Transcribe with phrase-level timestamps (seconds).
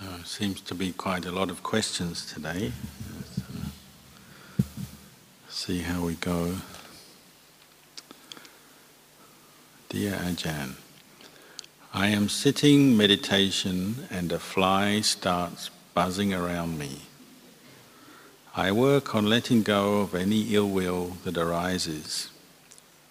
[0.00, 2.72] So it seems to be quite a lot of questions today.
[3.36, 4.64] So uh,
[5.48, 6.56] see how we go.
[9.88, 10.72] Dear Ajahn,
[11.92, 17.02] I am sitting meditation and a fly starts buzzing around me.
[18.56, 22.30] I work on letting go of any ill will that arises.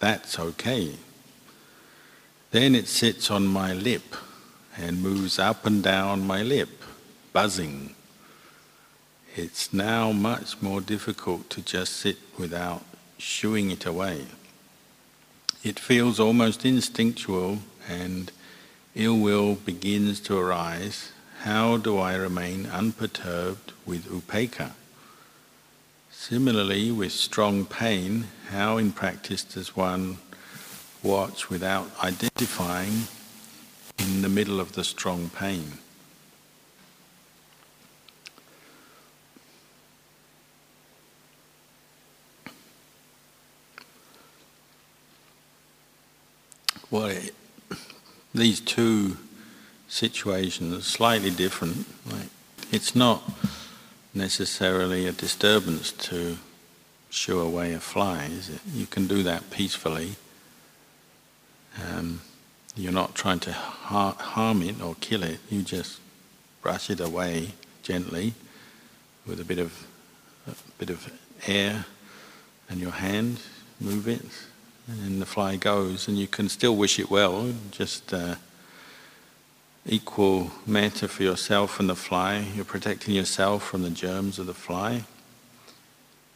[0.00, 0.96] That's okay.
[2.50, 4.14] Then it sits on my lip
[4.76, 6.82] and moves up and down my lip,
[7.32, 7.94] buzzing.
[9.36, 12.84] It's now much more difficult to just sit without
[13.18, 14.26] shooing it away.
[15.62, 17.58] It feels almost instinctual
[17.88, 18.30] and
[18.94, 21.10] ill will begins to arise.
[21.40, 24.72] How do I remain unperturbed with upekkha?
[26.10, 30.18] Similarly, with strong pain, how in practice does one
[31.02, 33.08] watch without identifying
[33.98, 35.78] in the middle of the strong pain.
[46.90, 47.34] Well, it,
[48.32, 49.16] these two
[49.88, 51.86] situations are slightly different.
[52.06, 52.28] Like,
[52.70, 53.22] it's not
[54.14, 56.38] necessarily a disturbance to
[57.10, 58.60] shoo away a fly, is it?
[58.72, 60.16] You can do that peacefully.
[61.82, 62.20] Um,
[62.76, 65.38] you're not trying to har- harm it or kill it.
[65.48, 66.00] You just
[66.62, 68.34] brush it away gently
[69.26, 69.86] with a bit of
[70.46, 71.10] a bit of
[71.46, 71.86] air
[72.68, 73.40] and your hand
[73.80, 74.24] move it
[74.88, 76.08] and the fly goes.
[76.08, 78.36] And you can still wish it well just uh,
[79.86, 82.44] equal metta for yourself and the fly.
[82.54, 85.04] You're protecting yourself from the germs of the fly.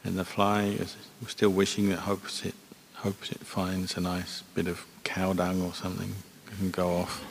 [0.05, 2.55] And the fly is still wishing that hopes it
[2.95, 6.14] hopes it finds a nice bit of cow dung or something
[6.59, 7.25] can go off.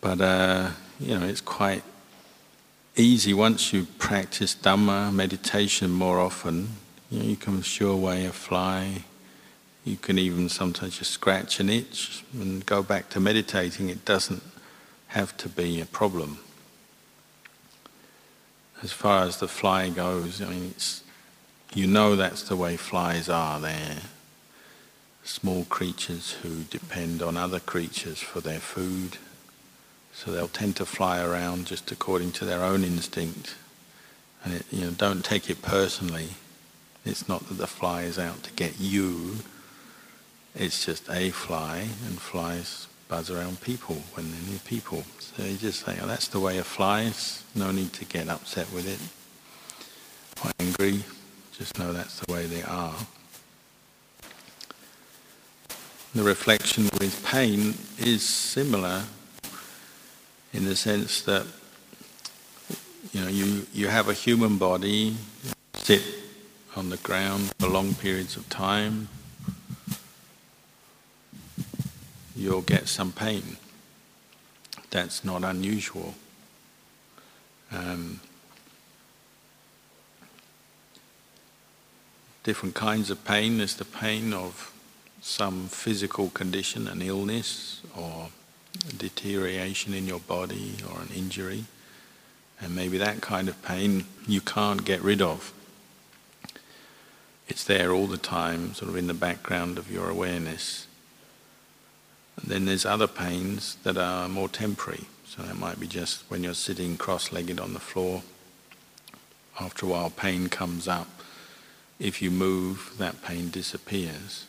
[0.00, 1.82] But uh, you know, it's quite
[2.96, 6.68] easy once you practice Dhamma meditation more often.
[7.10, 9.04] You, know, you can shoo away a fly.
[9.84, 13.88] You can even sometimes just scratch an itch and go back to meditating.
[13.88, 14.42] It doesn't
[15.08, 16.38] have to be a problem.
[18.82, 20.74] As far as the fly goes, I mean,
[21.74, 23.60] you know that's the way flies are.
[23.60, 24.02] They're
[25.24, 29.18] small creatures who depend on other creatures for their food.
[30.12, 33.54] So they'll tend to fly around just according to their own instinct.
[34.44, 36.30] And it, you know, don't take it personally.
[37.04, 39.38] It's not that the fly is out to get you.
[40.54, 45.04] It's just a fly, and flies buzz around people when they're near people.
[45.18, 47.42] So you just say, oh, that's the way fly is.
[47.54, 49.00] No need to get upset with it.
[50.44, 51.04] Or angry.
[51.52, 52.94] Just know that's the way they are
[56.14, 59.04] the reflection with pain is similar
[60.52, 61.46] in the sense that
[63.12, 65.16] you know you, you have a human body
[65.74, 66.02] sit
[66.76, 69.08] on the ground for long periods of time
[72.42, 73.56] you'll get some pain.
[74.90, 76.14] That's not unusual.
[77.70, 78.20] Um,
[82.42, 83.58] different kinds of pain.
[83.58, 84.71] There's the pain of
[85.22, 88.28] some physical condition, an illness or
[88.98, 91.64] deterioration in your body or an injury.
[92.60, 95.52] And maybe that kind of pain you can't get rid of.
[97.48, 100.86] It's there all the time, sort of in the background of your awareness.
[102.36, 105.04] And then there's other pains that are more temporary.
[105.26, 108.22] So that might be just when you're sitting cross-legged on the floor.
[109.60, 111.08] After a while, pain comes up.
[111.98, 114.46] If you move, that pain disappears.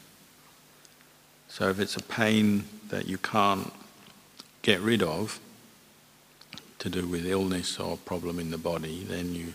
[1.53, 3.71] So if it's a pain that you can't
[4.63, 5.39] get rid of,
[6.79, 9.53] to do with illness or problem in the body, then you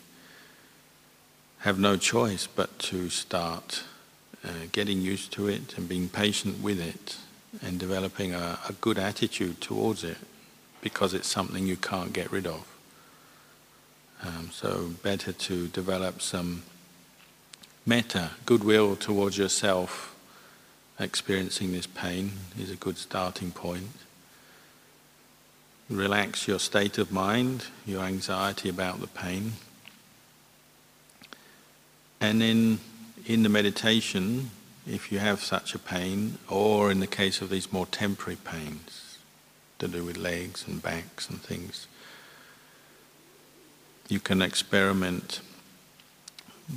[1.59, 3.83] have no choice but to start
[4.45, 7.17] uh, getting used to it and being patient with it
[7.67, 10.19] and developing a, a good attitude towards it
[10.81, 12.65] because it's something you can't get rid of.
[14.23, 16.63] Um, so better to develop some
[17.85, 20.15] metta, goodwill towards yourself
[21.01, 23.91] experiencing this pain is a good starting point.
[25.89, 29.53] Relax your state of mind, your anxiety about the pain.
[32.21, 32.81] And then
[33.27, 34.51] in the meditation,
[34.87, 39.19] if you have such a pain, or in the case of these more temporary pains
[39.79, 41.87] to do with legs and backs and things,
[44.09, 45.41] you can experiment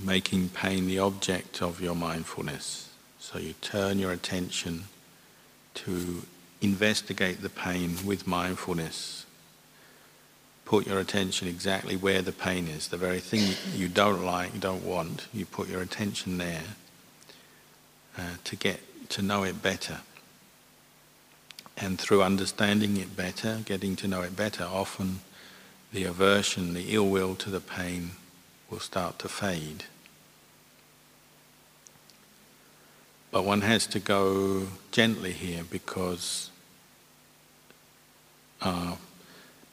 [0.05, 2.90] making pain the object of your mindfulness.
[3.21, 4.85] So you turn your attention
[5.75, 6.23] to
[6.59, 9.21] investigate the pain with mindfulness
[10.71, 14.59] put your attention exactly where the pain is, the very thing you don't like, you
[14.61, 16.63] don't want, you put your attention there
[18.17, 18.79] uh, to get
[19.09, 19.97] to know it better.
[21.75, 25.19] And through understanding it better, getting to know it better, often
[25.91, 28.11] the aversion, the ill will to the pain
[28.69, 29.83] will start to fade.
[33.31, 36.49] But one has to go gently here because
[38.61, 38.97] our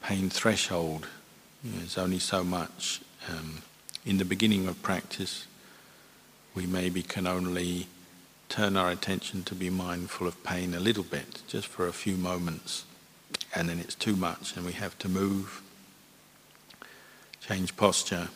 [0.01, 1.07] pain threshold
[1.83, 3.01] is only so much.
[3.29, 3.61] Um,
[4.05, 5.45] in the beginning of practice,
[6.55, 7.87] we maybe can only
[8.47, 12.15] turn our attention to be mindful of pain a little bit, just for a few
[12.15, 12.85] moments,
[13.53, 15.61] and then it's too much, and we have to move,
[17.45, 18.29] change posture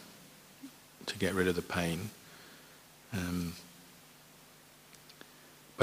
[1.06, 2.10] to get rid of the pain.
[3.12, 3.54] Um,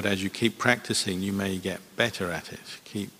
[0.01, 2.81] but as you keep practicing, you may get better at it.
[2.85, 3.11] Keep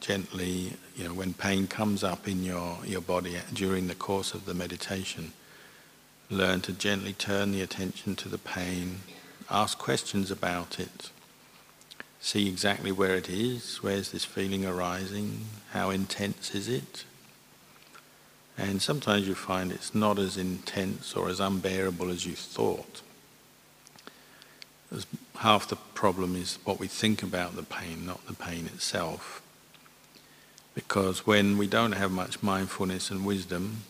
[0.00, 4.44] gently, you know, when pain comes up in your, your body during the course of
[4.44, 5.32] the meditation,
[6.28, 9.02] learn to gently turn the attention to the pain,
[9.48, 11.10] ask questions about it,
[12.20, 17.04] see exactly where it is, where's this feeling arising, how intense is it.
[18.58, 23.02] And sometimes you find it's not as intense or as unbearable as you thought
[25.38, 29.42] half the problem is what we think about the pain, not the pain itself.
[30.74, 33.82] Because when we don't have much mindfulness and wisdom,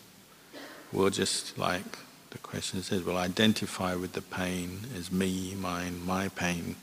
[0.91, 1.97] we'll just, like
[2.29, 6.75] the question says, we'll identify with the pain as me, mine, my pain,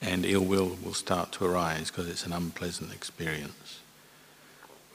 [0.00, 3.80] and ill will will start to arise because it's an unpleasant experience.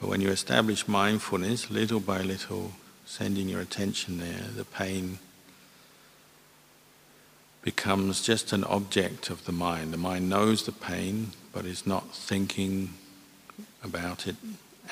[0.00, 2.72] But when you establish mindfulness, little by little,
[3.04, 5.18] sending your attention there, the pain
[7.62, 9.92] becomes just an object of the mind.
[9.92, 12.94] The mind knows the pain, but is not thinking
[13.84, 14.36] about it,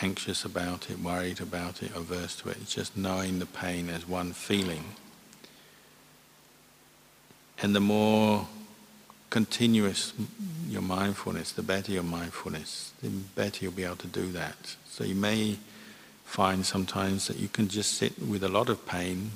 [0.03, 2.59] anxious about it, worried about it, averse to it.
[2.61, 4.85] It's just knowing the pain as one feeling.
[7.61, 8.47] And the more
[9.31, 10.13] continuous
[10.69, 14.77] your mindfulness, the better your mindfulness, the better you'll be able to do that.
[14.89, 15.59] So you may
[16.25, 19.33] find sometimes that you can just sit with a lot of pain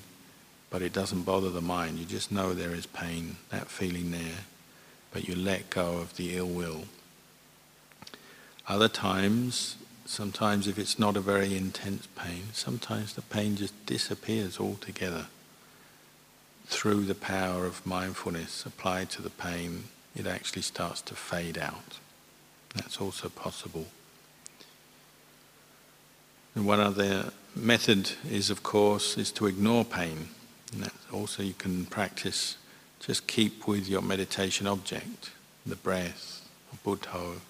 [0.72, 1.98] but it doesn't bother the mind.
[1.98, 4.46] You just know there is pain, that feeling there,
[5.12, 6.84] but you let go of the ill will.
[8.66, 9.76] Other times,
[10.06, 15.26] sometimes if it's not a very intense pain, sometimes the pain just disappears altogether.
[16.64, 19.84] Through the power of mindfulness applied to the pain,
[20.16, 21.98] it actually starts to fade out.
[22.74, 23.88] That's also possible.
[26.54, 30.28] And one other method is, of course, is to ignore pain.
[30.72, 32.56] And also you can practice,
[33.00, 35.30] just keep with your meditation object,
[35.66, 37.40] the breath, or Buddha.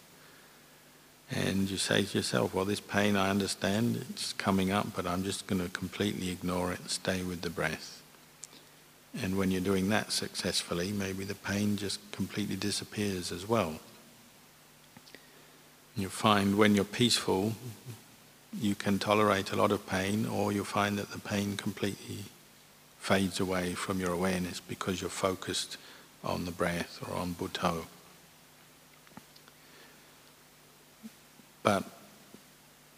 [1.31, 5.25] And you say to yourself, well, this pain I understand, it's coming up, but I'm
[5.25, 8.03] just going to completely ignore it stay with the breath.
[9.23, 13.81] And when you're doing that successfully, maybe the pain just completely disappears as well.
[15.97, 17.53] You find when you're peaceful,
[18.59, 22.25] you can tolerate a lot of pain, or you'll find that the pain completely
[23.03, 25.77] fades away from your awareness because you're focused
[26.23, 27.83] on the breath or on Buddha.
[31.65, 31.83] But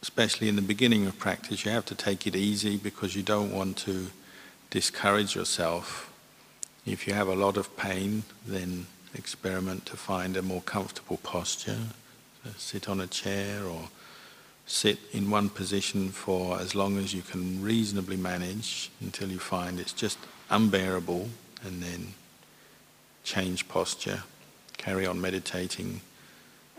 [0.03, 3.51] especially in the beginning of practice, you have to take it easy because you don't
[3.51, 4.09] want to
[4.69, 6.13] discourage yourself.
[6.85, 11.79] If you have a lot of pain, then experiment to find a more comfortable posture.
[12.45, 13.89] So sit on a chair or
[14.67, 19.79] sit in one position for as long as you can reasonably manage until you find
[19.79, 20.19] it's just
[20.51, 21.29] unbearable
[21.65, 22.15] and then
[23.25, 24.23] change posture,
[24.77, 26.01] carry on meditating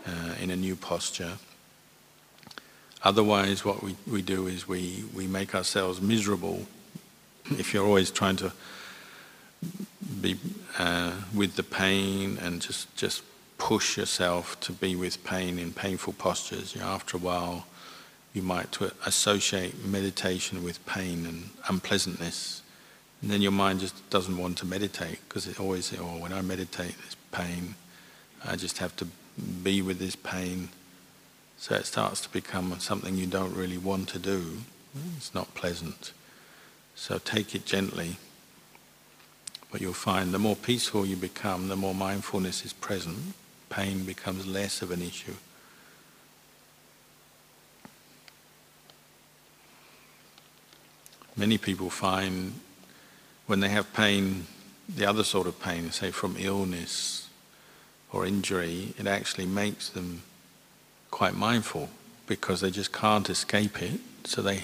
[0.06, 1.32] uh, in a new posture.
[3.02, 6.66] Otherwise, what we, we do is we, we make ourselves miserable.
[7.50, 8.52] If you're always trying to
[10.20, 10.38] be
[10.78, 13.22] uh, with the pain and just, just
[13.58, 17.66] push yourself to be with pain in painful postures, you know, after a while,
[18.36, 22.60] you might associate meditation with pain and unpleasantness.
[23.22, 26.34] And then your mind just doesn't want to meditate because it always says, oh, when
[26.34, 27.76] I meditate, there's pain.
[28.44, 29.06] I just have to
[29.62, 30.68] be with this pain.
[31.56, 34.58] So it starts to become something you don't really want to do.
[35.16, 36.12] It's not pleasant.
[36.94, 38.18] So take it gently.
[39.72, 43.32] But you'll find the more peaceful you become, the more mindfulness is present,
[43.70, 45.36] pain becomes less of an issue.
[51.36, 52.54] Many people find
[53.46, 54.46] when they have pain,
[54.88, 57.28] the other sort of pain, say from illness
[58.12, 60.22] or injury, it actually makes them
[61.10, 61.88] quite mindful.
[62.26, 64.00] because they just can't escape it.
[64.24, 64.60] So they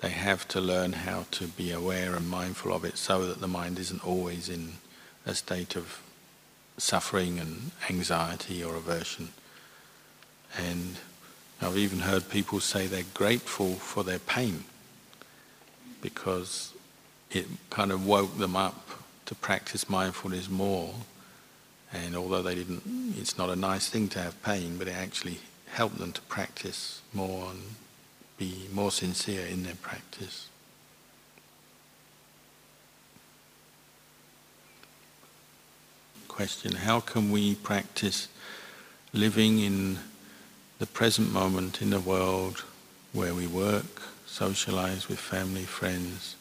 [0.00, 3.48] they have to learn how to be aware and mindful of it, so that the
[3.48, 4.72] mind isn't always in
[5.26, 6.00] a state of
[6.78, 9.28] suffering and anxiety or aversion.
[10.56, 10.96] And
[11.60, 14.64] I've even heard people say they're grateful for their pain
[16.00, 16.72] because
[17.30, 18.88] it kind of woke them up
[19.26, 20.94] to practice mindfulness more.
[21.92, 22.82] And although they didn't,
[23.18, 25.38] it's not a nice thing to have pain, but it actually
[25.72, 27.60] helped them to practice more and
[28.38, 30.48] be more sincere in their practice.
[36.28, 38.28] Question How can we practice
[39.12, 39.98] living in
[40.78, 42.64] the present moment in the world
[43.12, 46.36] where we work, socialize with family, friends,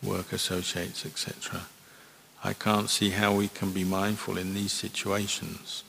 [0.00, 1.66] work associates, etc.
[2.44, 5.82] I can't see how we can be mindful in these situations.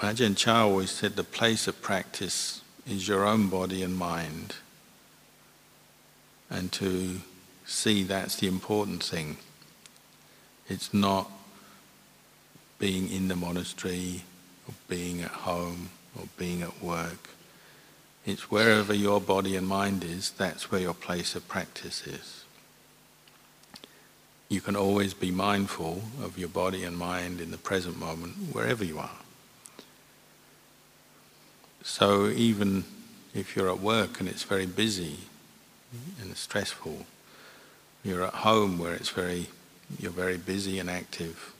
[0.00, 4.56] Ajahn Chah always said the place of practice is your own body and mind,
[6.50, 7.22] and to
[7.64, 9.38] see that's the important thing.
[10.68, 11.30] It's not
[12.84, 14.20] being in the monastery
[14.68, 15.88] or being at home
[16.18, 17.30] or being at work.
[18.26, 22.44] It's wherever your body and mind is, that's where your place of practice is.
[24.50, 28.84] You can always be mindful of your body and mind in the present moment, wherever
[28.84, 29.18] you are.
[31.82, 32.84] So even
[33.34, 35.20] if you're at work and it's very busy
[36.20, 37.06] and stressful,
[38.02, 39.46] you're at home where it's very,
[39.98, 41.53] you're very busy and active,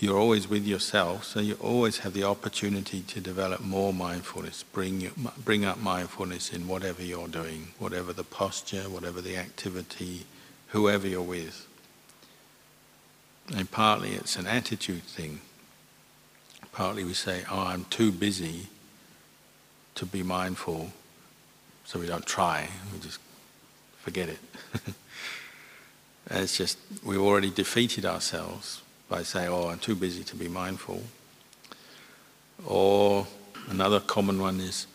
[0.00, 5.10] you're always with yourself, so you always have the opportunity to develop more mindfulness, bring,
[5.44, 10.24] bring up mindfulness in whatever you're doing, whatever the posture, whatever the activity,
[10.68, 11.66] whoever you're with.
[13.56, 15.40] And partly it's an attitude thing.
[16.70, 18.66] Partly we say, oh, I'm too busy
[19.96, 20.92] to be mindful,
[21.84, 23.18] so we don't try, we just
[23.98, 24.38] forget it.
[26.30, 31.02] it's just, we've already defeated ourselves by saying, oh, I'm too busy to be mindful.
[32.66, 33.26] Or
[33.68, 34.86] another common one is,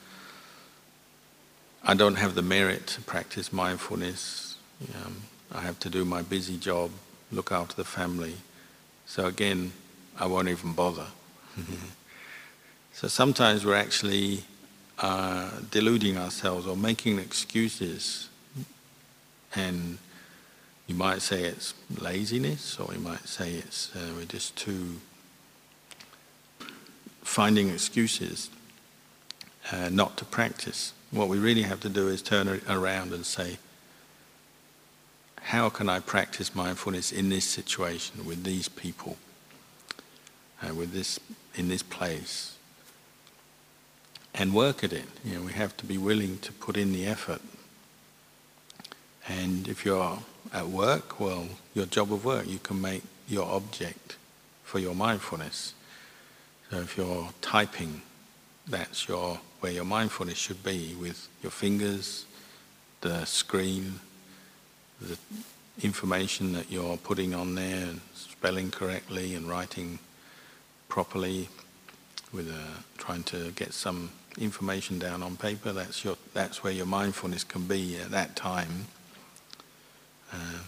[1.84, 4.58] I don't have the merit to practice mindfulness.
[5.04, 6.92] Um, I have to do my busy job,
[7.32, 8.36] look after the family.
[9.06, 9.74] So again,
[10.20, 11.08] I won't even bother.
[12.94, 14.44] so sometimes we're actually
[15.00, 18.30] uh, deluding ourselves or making excuses
[19.56, 19.98] and
[20.88, 25.00] you might say it's laziness, or you might say it's uh, we're just too
[27.22, 28.50] finding excuses
[29.72, 30.94] uh, not to practice.
[31.12, 33.58] What we really have to do is turn around and say,
[35.42, 39.18] how can I practice mindfulness in this situation with these people,
[40.62, 41.20] uh, with this
[41.56, 42.56] in this place,
[44.34, 45.06] and work at it.
[45.24, 47.42] You know, we have to be willing to put in the effort.
[49.28, 50.20] And if you're
[50.52, 54.18] at work, well, your job of work, you can make your object
[54.64, 55.74] for your mindfulness.
[56.70, 58.02] So if you're typing,
[58.68, 62.26] that's your where your mindfulness should be with your fingers,
[63.00, 64.00] the screen,
[65.00, 65.18] the
[65.82, 70.00] information that you're putting on there, spelling correctly and writing
[70.90, 71.48] properly,
[72.34, 75.72] with a, uh, trying to get some information down on paper.
[75.72, 78.88] That's your that's where your mindfulness can be at that time.
[80.34, 80.60] Uh,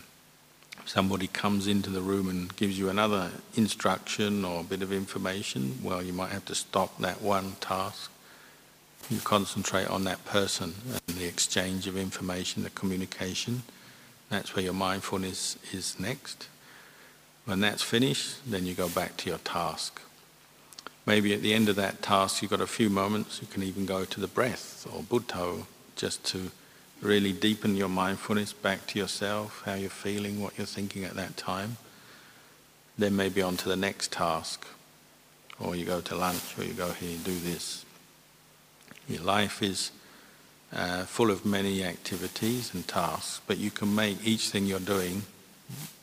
[0.86, 5.80] somebody comes into the room and gives you another instruction or a bit of information,
[5.84, 8.12] well, you might have to stop that one task.
[9.10, 13.64] You concentrate on that person and the exchange of information, the communication.
[14.30, 16.48] That's where your mindfulness is next.
[17.46, 20.02] When that's finished, then you go back to your task.
[21.06, 23.86] Maybe at the end of that task, you've got a few moments, you can even
[23.86, 25.64] go to the breath or Buddha
[25.96, 26.50] just to
[27.06, 31.38] really deepen your mindfulness back to yourself, how you're feeling, what you're thinking at that
[31.38, 31.78] time.
[32.98, 34.66] Then maybe on to the next task,
[35.60, 37.86] or you go to lunch, or you go here, and do this.
[39.08, 39.92] Your life is
[40.74, 45.24] uh, full of many activities and tasks, but you can make each thing you're doing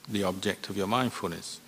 [0.08, 1.60] the object of your mindfulness.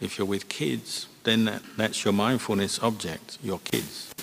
[0.00, 4.14] If you're with kids, then that, that's your mindfulness object, your kids.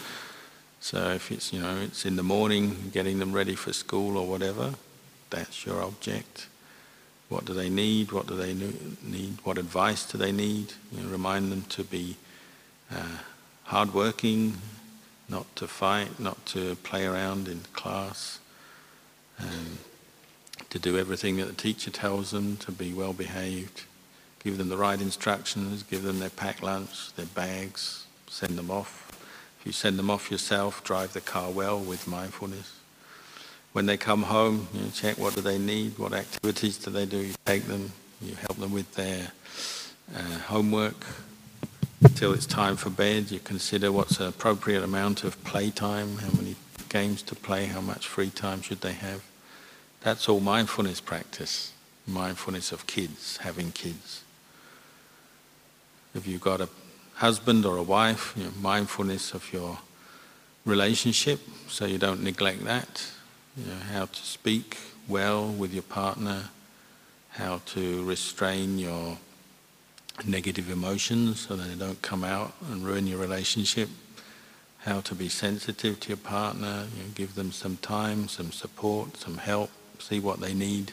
[0.82, 4.28] So if it's, you know, it's in the morning, getting them ready for school or
[4.28, 4.74] whatever,
[5.30, 6.48] that's your object.
[7.30, 8.12] What do they need?
[8.12, 9.38] What do they need?
[9.44, 10.74] What advice do they need?
[10.92, 12.18] You know, remind them to be
[12.92, 13.20] uh,
[13.66, 14.58] hardworking,
[15.30, 18.40] not to fight, not to play around in class.
[20.70, 23.84] to do everything that the teacher tells them, to be well behaved,
[24.44, 29.11] give them the right instructions, give them their packed lunch, their bags, send them off.
[29.62, 32.80] If you send them off yourself, drive the car well with mindfulness.
[33.74, 37.18] When they come home, you check what do they need, what activities do they do,
[37.18, 37.92] you take them,
[38.24, 39.32] you help them with their
[40.16, 41.06] uh, homework.
[42.16, 46.56] Till it's time for bed, you consider what's an appropriate amount of playtime, how many
[46.90, 49.22] games to play, how much free time should they have.
[50.02, 51.72] That's all mindfulness practice,
[52.08, 54.24] mindfulness of kids, having kids.
[56.16, 56.70] If you've got a
[57.16, 59.80] husband or a wife, you know, mindfulness of your
[60.66, 63.06] relationship, so you don't neglect that.
[63.58, 64.78] You know, how to speak
[65.08, 66.46] well with your partner,
[67.32, 69.18] how to restrain your
[70.26, 73.90] negative emotions so that they don't come out and ruin your relationship,
[74.80, 79.18] how to be sensitive to your partner, you know, give them some time, some support,
[79.18, 80.92] some help, see what they need,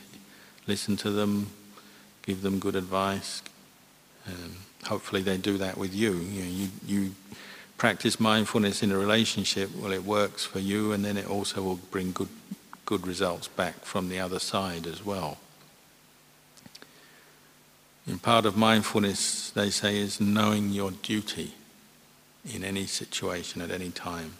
[0.66, 1.50] listen to them,
[2.22, 3.42] give them good advice.
[4.26, 6.12] Um, hopefully they do that with you.
[6.14, 6.68] You, know, you.
[6.86, 7.10] you
[7.78, 11.76] practice mindfulness in a relationship, well, it works for you, and then it also will
[11.92, 12.28] bring good,
[12.84, 15.38] good results back from the other side as well.
[18.06, 21.52] And part of mindfulness, they say, is knowing your duty
[22.52, 24.34] in any situation at any time.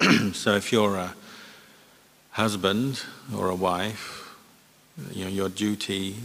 [0.32, 1.14] so if you're a
[2.32, 3.02] husband
[3.34, 4.36] or a wife,
[5.12, 6.16] you know, your duty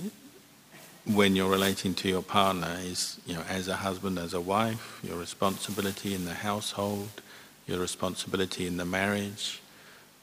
[1.06, 5.00] when you're relating to your partner is, you know, as a husband, as a wife,
[5.04, 7.22] your responsibility in the household,
[7.68, 9.62] your responsibility in the marriage,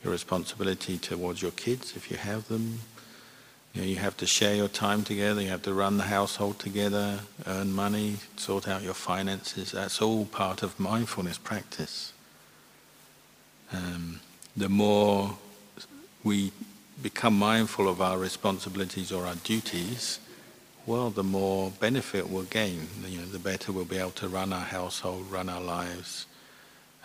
[0.02, 2.80] your responsibility towards your kids if you have them,
[3.74, 6.58] you, know, you have to share your time together, you have to run the household
[6.58, 9.72] together, earn money, sort out your finances.
[9.72, 12.12] That's all part of mindfulness practice.
[13.72, 14.20] Um,
[14.56, 15.36] the more
[16.24, 16.52] we
[17.02, 20.18] become mindful of our responsibilities or our duties,
[20.90, 22.88] well, the more benefit we'll gain.
[23.06, 26.26] You know, the better we'll be able to run our household, run our lives,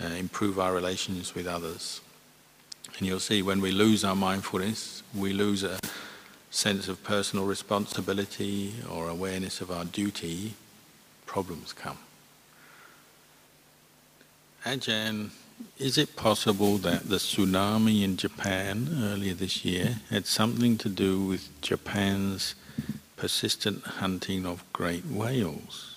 [0.04, 2.02] uh, improve our relations with others.
[2.98, 5.78] And you'll see when we lose our mindfulness, we lose a
[6.50, 10.56] sense of personal responsibility or awareness of our duty,
[11.28, 12.00] problems come.
[14.66, 15.30] Ajahn,
[15.78, 21.22] is it possible that the tsunami in Japan earlier this year had something to do
[21.22, 22.56] with Japan's
[23.16, 25.96] persistent hunting of great whales?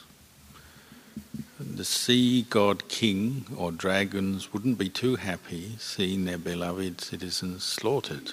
[1.60, 8.32] The sea god king or dragons wouldn't be too happy seeing their beloved citizens slaughtered.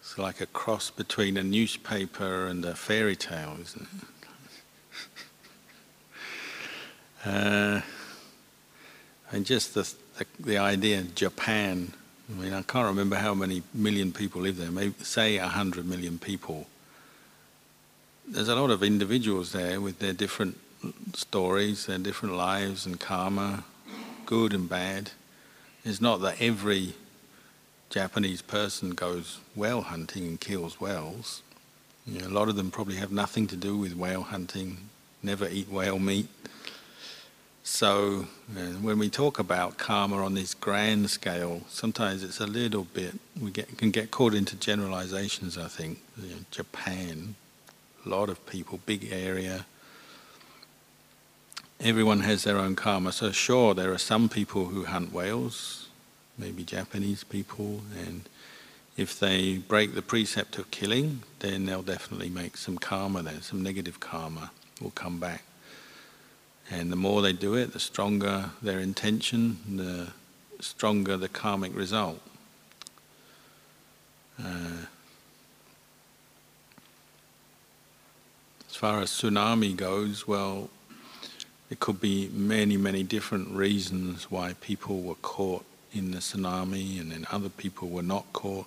[0.00, 3.88] It's like a cross between a newspaper and a fairy tale, isn't
[7.24, 7.28] it?
[7.28, 7.80] uh,
[9.32, 11.92] and just the, the, the idea of Japan.
[12.28, 14.70] I mean, I can't remember how many million people live there.
[14.70, 16.66] Maybe say a hundred million people.
[18.26, 20.58] There's a lot of individuals there with their different
[21.14, 23.64] stories, their different lives and karma,
[24.26, 25.10] good and bad.
[25.84, 26.94] It's not that every
[27.90, 31.42] Japanese person goes whale hunting and kills whales,
[32.06, 34.78] you know, a lot of them probably have nothing to do with whale hunting,
[35.22, 36.28] never eat whale meat.
[37.62, 43.14] So when we talk about karma on this grand scale, sometimes it's a little bit
[43.40, 45.58] we get can get caught into generalizations.
[45.58, 47.34] I think you know, Japan,
[48.04, 49.66] a lot of people, big area.
[51.80, 53.12] Everyone has their own karma.
[53.12, 55.88] So sure, there are some people who hunt whales,
[56.36, 58.28] maybe Japanese people, and
[58.96, 63.62] if they break the precept of killing, then they'll definitely make some karma there, some
[63.62, 65.42] negative karma will come back.
[66.70, 70.08] And the more they do it, the stronger their intention, the
[70.60, 72.20] stronger the karmic result.
[74.38, 74.86] Uh,
[78.68, 80.70] as far as tsunami goes, well,
[81.68, 87.10] there could be many, many different reasons why people were caught in the tsunami, and
[87.12, 88.66] then other people were not caught.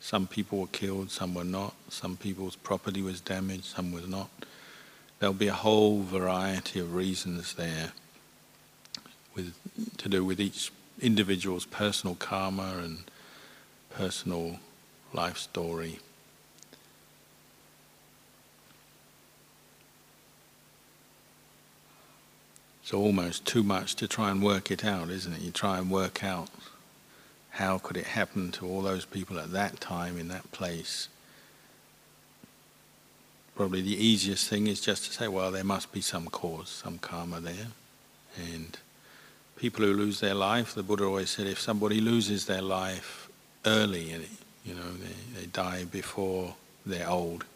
[0.00, 1.74] Some people were killed, some were not.
[1.88, 4.28] Some people's property was damaged, some was not.
[5.18, 7.92] There'll be a whole variety of reasons there
[9.34, 9.54] with,
[9.98, 12.98] to do with each individual's personal karma and
[13.90, 14.58] personal
[15.12, 15.98] life story.
[22.82, 25.40] It's almost too much to try and work it out, isn't it?
[25.42, 26.48] You try and work out
[27.50, 31.08] how could it happen to all those people at that time in that place.
[33.58, 36.98] Probably the easiest thing is just to say, well, there must be some cause, some
[36.98, 37.66] karma there.
[38.36, 38.78] And
[39.56, 43.28] people who lose their life, the Buddha always said, if somebody loses their life
[43.66, 44.14] early,
[44.64, 46.54] you know, they, they die before
[46.86, 47.46] they're old,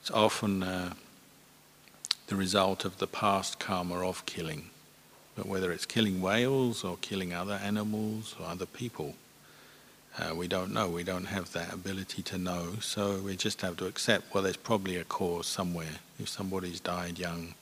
[0.00, 0.94] it's often uh,
[2.26, 4.70] the result of the past karma of killing.
[5.36, 9.14] But whether it's killing whales or killing other animals or other people,
[10.18, 10.88] uh, we don't know.
[10.88, 12.74] We don't have that ability to know.
[12.80, 15.98] So we just have to accept, well, there's probably a cause somewhere.
[16.18, 17.54] If somebody's died young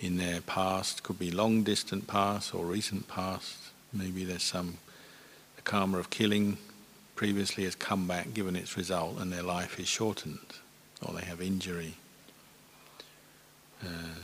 [0.00, 3.56] in their past, could be long distant past or recent past,
[3.92, 4.78] maybe there's some
[5.56, 6.58] the karma of killing
[7.14, 10.38] previously has come back, given its result, and their life is shortened,
[11.02, 11.94] or they have injury.
[13.82, 14.20] Uh,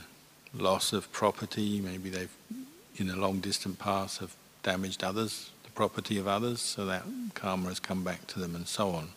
[0.53, 2.35] loss of property, maybe they've,
[2.97, 7.69] in a long distant past, have damaged others, the property of others, so that karma
[7.69, 9.09] has come back to them, and so on.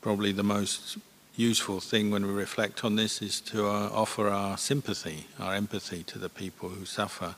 [0.00, 0.98] Probably the most
[1.36, 6.02] useful thing when we reflect on this is to uh, offer our sympathy, our empathy
[6.04, 7.36] to the people who suffer.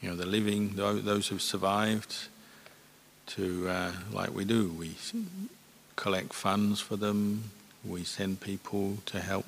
[0.00, 2.28] You know, the living, those who've survived,
[3.26, 4.94] to, uh, like we do, we
[5.96, 7.50] collect funds for them,
[7.84, 9.46] we send people to help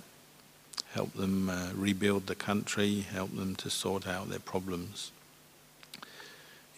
[0.97, 5.13] help them uh, rebuild the country, help them to sort out their problems.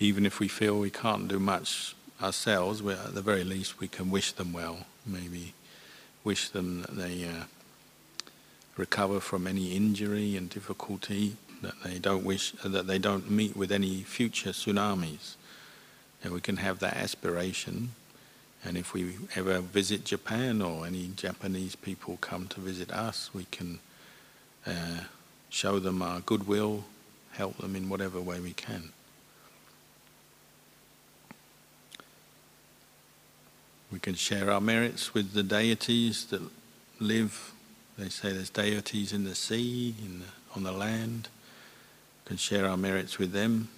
[0.00, 4.10] Even if we feel we can't do much ourselves, at the very least we can
[4.10, 5.54] wish them well, maybe
[6.24, 7.44] wish them that they uh,
[8.76, 13.70] recover from any injury and difficulty, that they don't wish that they don't meet with
[13.70, 15.36] any future tsunamis
[16.22, 17.92] and we can have that aspiration.
[18.64, 23.46] And if we ever visit Japan or any Japanese people come to visit us, we
[23.52, 23.78] can
[24.68, 25.04] uh,
[25.48, 26.84] show them our goodwill,
[27.32, 28.90] help them in whatever way we can.
[33.90, 36.42] We can share our merits with the deities that
[37.00, 37.52] live.
[37.96, 41.28] They say there's deities in the sea, in the, on the land.
[42.24, 43.68] We can share our merits with them.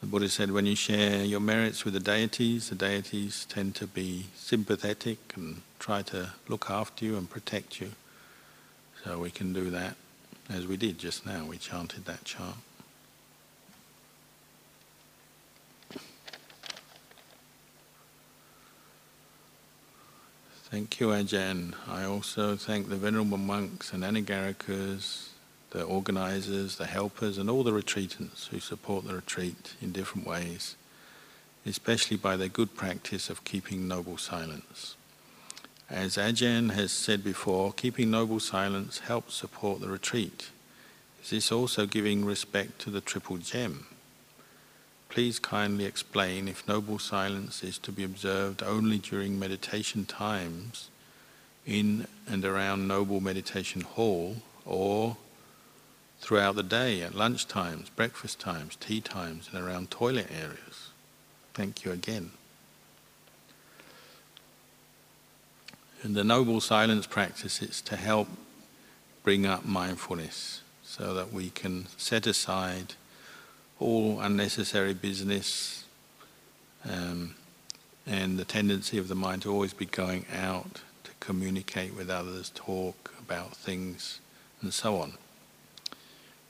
[0.00, 3.86] The Buddha said when you share your merits with the deities, the deities tend to
[3.86, 7.90] be sympathetic and try to look after you and protect you.
[9.04, 9.96] So we can do that
[10.50, 11.44] as we did just now.
[11.44, 12.56] We chanted that chant.
[20.70, 21.74] Thank you, Ajahn.
[21.88, 25.28] I also thank the Venerable monks and Anagarikas
[25.70, 30.76] the organisers, the helpers, and all the retreatants who support the retreat in different ways,
[31.66, 34.96] especially by their good practice of keeping noble silence.
[35.90, 40.50] As Ajahn has said before, keeping noble silence helps support the retreat.
[41.22, 43.86] Is this also giving respect to the Triple Gem?
[45.08, 50.90] Please kindly explain if noble silence is to be observed only during meditation times
[51.66, 55.16] in and around Noble Meditation Hall or
[56.20, 60.90] throughout the day at lunch times, breakfast times, tea times, and around toilet areas.
[61.54, 62.32] Thank you again.
[66.02, 68.28] And the noble silence practice is to help
[69.24, 72.94] bring up mindfulness so that we can set aside
[73.80, 75.84] all unnecessary business
[76.88, 77.34] um,
[78.06, 82.50] and the tendency of the mind to always be going out to communicate with others,
[82.54, 84.20] talk about things,
[84.62, 85.14] and so on.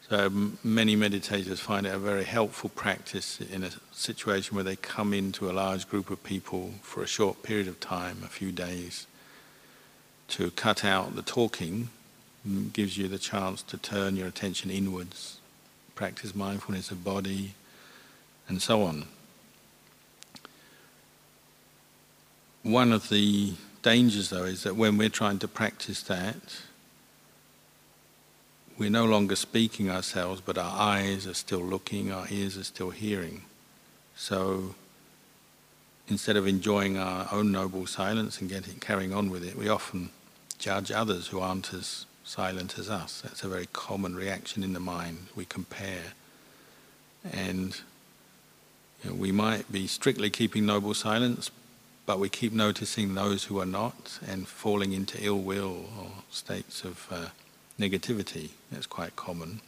[0.09, 0.31] So
[0.63, 5.51] many meditators find it a very helpful practice in a situation where they come into
[5.51, 9.07] a large group of people for a short period of time, a few days,
[10.29, 11.89] to cut out the talking
[12.73, 15.39] gives you the chance to turn your attention inwards,
[15.95, 17.55] practice mindfulness of body,
[18.49, 19.05] and so on.
[22.63, 26.63] One of the dangers, though, is that when we're trying to practice that,
[28.79, 32.91] we're no longer speaking ourselves, but our eyes are still looking, our ears are still
[32.91, 33.43] hearing.
[34.17, 34.75] So
[36.09, 40.11] instead of enjoying our own noble silence and getting carrying on with it, we often
[40.59, 43.21] judge others who aren't as silent as us.
[43.23, 45.29] That's a very common reaction in the mind.
[45.35, 46.13] We compare.
[47.33, 47.81] And
[49.03, 51.51] you know, we might be strictly keeping noble silence,
[52.07, 56.85] but we keep noticing those who are not and falling into ill will or states
[56.85, 57.27] of uh,
[57.79, 58.51] negativity.
[58.71, 59.61] That's quite common.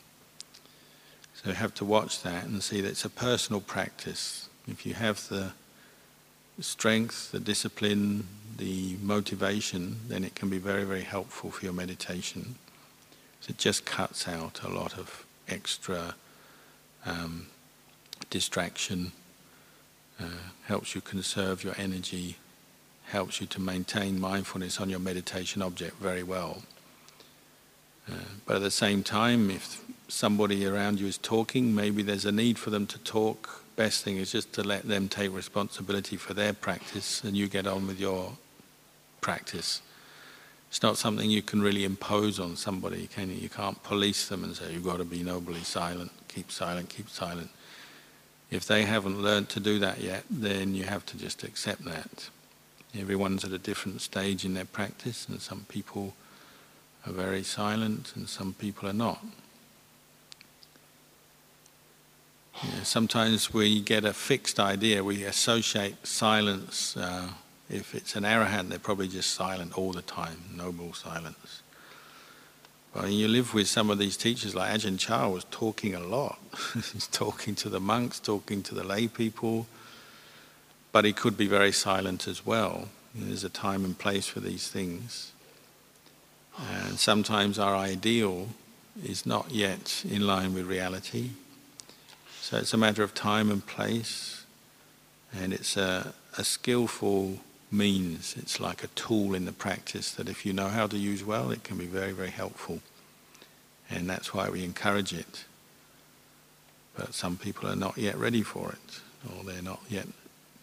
[1.34, 4.48] So you have to watch that and see that it's a personal practice.
[4.68, 5.52] If you have the
[6.60, 8.26] strength, the discipline,
[8.60, 12.54] the motivation, then it can be very, very helpful for your meditation.
[13.40, 16.14] So it just cuts out a lot of extra
[17.04, 17.46] um,
[18.28, 19.12] distraction,
[20.20, 20.24] uh,
[20.66, 22.36] helps you conserve your energy
[23.10, 26.62] helps you to maintain mindfulness on your meditation object very well.
[28.10, 28.14] Uh,
[28.46, 32.58] but at the same time, if somebody around you is talking, maybe there's a need
[32.58, 33.64] for them to talk.
[33.76, 37.66] Best thing is just to let them take responsibility for their practice and you get
[37.66, 38.32] on with your
[39.20, 39.82] practice.
[40.68, 43.36] It's not something you can really impose on somebody, can you?
[43.36, 47.08] You can't police them and say, you've got to be nobly silent, keep silent, keep
[47.08, 47.50] silent.
[48.50, 52.28] If they haven't learned to do that yet, then you have to just accept that.
[52.98, 56.14] Everyone's at a different stage in their practice, and some people
[57.06, 59.24] are very silent and some people are not.
[62.82, 66.96] sometimes we get a fixed idea, we associate silence.
[66.96, 67.28] Uh,
[67.70, 71.62] if it's an arahant, they're probably just silent all the time, noble silence.
[72.94, 76.40] Well, you live with some of these teachers, like Ajahn Chah was talking a lot.
[76.92, 79.68] He's talking to the monks, talking to the lay people,
[80.90, 82.88] but he could be very silent as well.
[83.14, 85.30] There's a time and place for these things.
[86.58, 88.48] And sometimes our ideal
[89.04, 91.30] is not yet in line with reality.
[92.40, 94.44] So it's a matter of time and place,
[95.32, 97.38] and it's a, a skillful
[97.70, 98.34] means.
[98.38, 101.50] It's like a tool in the practice that if you know how to use well,
[101.50, 102.80] it can be very, very helpful.
[103.88, 105.44] And that's why we encourage it.
[106.96, 110.06] But some people are not yet ready for it, or they're not yet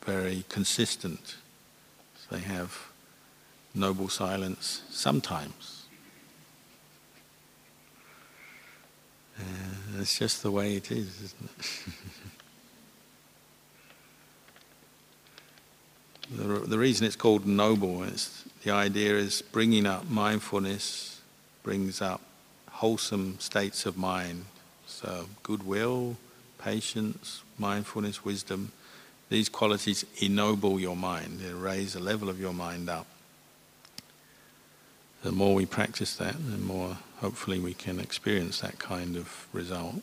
[0.06, 1.36] very consistent.
[2.16, 2.88] So they have
[3.74, 5.84] noble silence sometimes.
[9.40, 11.94] Uh, it's just the way it is, isn't it?
[16.32, 21.22] The, the reason it's called noble is the idea is bringing up mindfulness
[21.64, 22.22] brings up
[22.70, 24.46] wholesome states of mind.
[24.86, 26.16] So goodwill,
[26.58, 28.72] patience, mindfulness, wisdom,
[29.30, 31.40] these qualities ennoble your mind.
[31.40, 33.06] They raise the level of your mind up.
[35.24, 39.96] The more we practice that, the more hopefully we can experience that kind of result.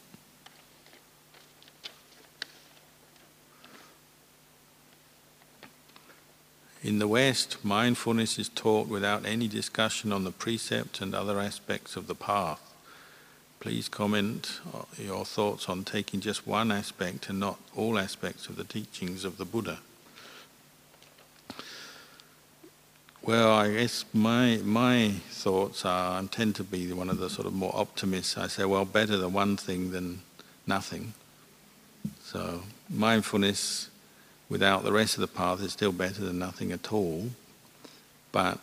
[6.85, 11.97] In the West, mindfulness is taught without any discussion on the precept and other aspects
[11.97, 12.61] of the path.
[13.59, 18.57] Please comment uh, your thoughts on taking just one aspect and not all aspects of
[18.57, 19.79] the teachings of the Buddha.
[23.23, 27.47] Well, I guess my my thoughts are I tend to be one of the sort
[27.47, 28.37] of more optimists.
[28.37, 30.21] I say, well, better the one thing than
[30.67, 31.15] nothing.
[32.23, 33.89] So mindfulness
[34.49, 37.31] without the rest of the path is still better than nothing at all.
[38.33, 38.59] But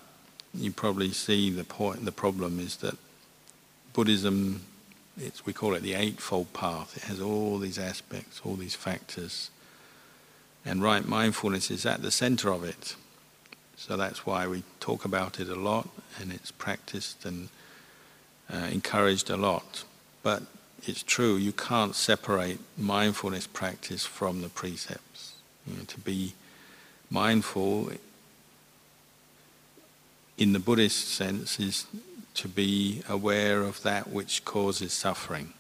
[0.54, 2.06] you probably see the point.
[2.06, 2.98] The problem is that
[3.94, 4.62] Buddhism,
[5.18, 6.98] it's, we call it the Eightfold Path.
[6.98, 9.50] It has all these aspects, all these factors,
[10.66, 12.96] and right mindfulness is at the center of it.
[13.76, 15.90] So that's why we talk about it a lot,
[16.20, 17.50] and it's practiced and
[18.54, 19.84] uh, encouraged a lot.
[20.22, 20.44] But
[20.84, 25.11] it's true, you can't separate mindfulness practice from the precepts.
[25.68, 26.34] You know, to be
[27.10, 27.92] mindful
[30.38, 31.86] in the Buddhist sense is
[32.34, 35.54] to be aware of that which causes suffering.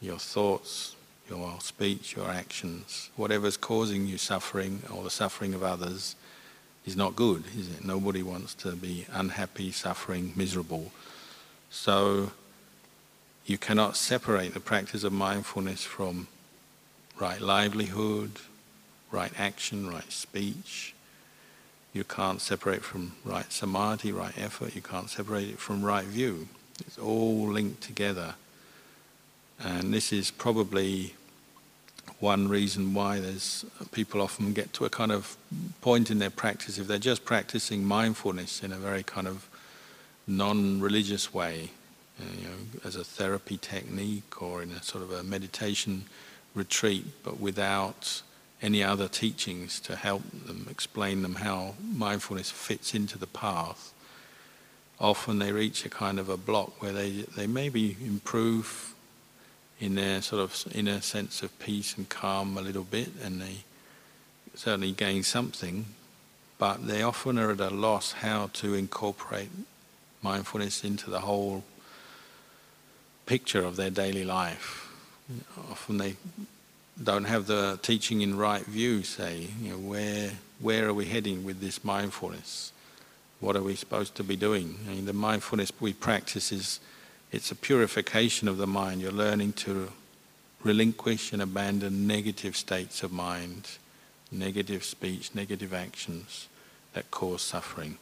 [0.00, 0.94] Your thoughts,
[1.28, 6.14] your speech, your actions, whatever's causing you suffering or the suffering of others
[6.86, 7.84] is not good, is it?
[7.84, 10.92] Nobody wants to be unhappy, suffering, miserable.
[11.70, 12.32] So
[13.46, 16.28] you cannot separate the practice of mindfulness from
[17.18, 18.32] right livelihood,
[19.14, 20.94] right action, right speech.
[21.92, 24.74] You can't separate from right samadhi, right effort.
[24.74, 26.48] You can't separate it from right view.
[26.80, 28.34] It's all linked together.
[29.60, 31.14] And this is probably
[32.18, 35.36] one reason why there's people often get to a kind of
[35.80, 39.48] point in their practice if they're just practicing mindfulness in a very kind of
[40.26, 41.70] non-religious way,
[42.38, 46.04] you know, as a therapy technique or in a sort of a meditation
[46.54, 48.22] retreat, but without
[48.62, 53.92] any other teachings to help them, explain them how mindfulness fits into the path,
[55.00, 58.94] often they reach a kind of a block where they, they maybe improve
[59.80, 63.64] in their sort of inner sense of peace and calm a little bit, and they
[64.54, 65.84] certainly gain something,
[66.58, 69.50] but they often are at a loss how to incorporate
[70.22, 71.64] mindfulness into the whole
[73.26, 74.88] picture of their daily life.
[75.70, 76.16] Often they
[77.02, 80.30] don't have the teaching in right view, say, you know, where
[80.60, 82.72] where are we heading with this mindfulness?
[83.40, 84.78] What are we supposed to be doing?
[84.86, 86.80] I mean, the mindfulness we practice is
[87.32, 89.00] it's a purification of the mind.
[89.00, 89.90] You're learning to
[90.62, 93.68] relinquish and abandon negative states of mind,
[94.30, 96.48] negative speech, negative actions,
[96.94, 97.98] that cause suffering.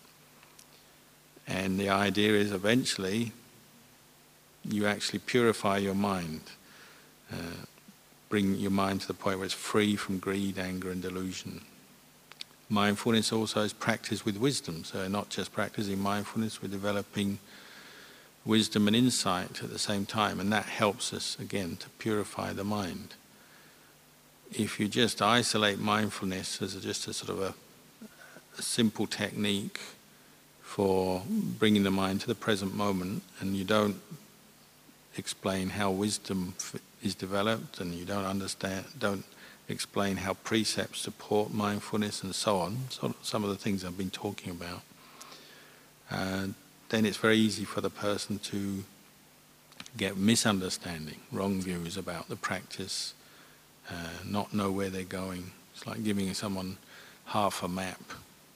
[1.48, 3.32] And the idea is eventually
[4.64, 6.42] you actually purify your mind,
[7.32, 7.64] uh,
[8.32, 11.60] bring your mind to the point where it's free from greed, anger, and delusion.
[12.70, 17.38] Mindfulness also is practice with wisdom, so not just practicing mindfulness, we're developing
[18.46, 22.64] wisdom and insight at the same time, and that helps us again to purify the
[22.64, 23.16] mind.
[24.50, 27.54] If you just isolate mindfulness as a, just a sort of a,
[28.58, 29.78] a simple technique
[30.62, 34.00] for bringing the mind to the present moment, and you don't
[35.18, 36.54] explain how wisdom
[37.02, 39.24] is developed, and you don't understand, don't
[39.68, 42.78] explain how precepts support mindfulness, and so on.
[42.90, 44.82] So some of the things I've been talking about.
[46.10, 46.48] Uh,
[46.90, 48.84] then it's very easy for the person to
[49.96, 53.14] get misunderstanding, wrong views about the practice,
[53.90, 55.50] uh, not know where they're going.
[55.74, 56.76] It's like giving someone
[57.26, 58.00] half a map.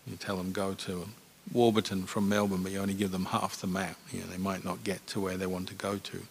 [0.07, 1.09] You tell them go to
[1.53, 3.97] Warburton from Melbourne, but you only give them half the map.
[4.13, 6.23] You know, they might not get to where they want to go to.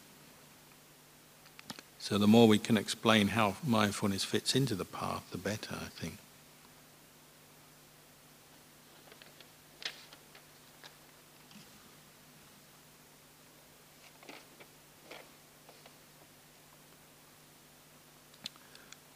[2.06, 5.88] So the more we can explain how mindfulness fits into the path, the better, I
[6.00, 6.20] think.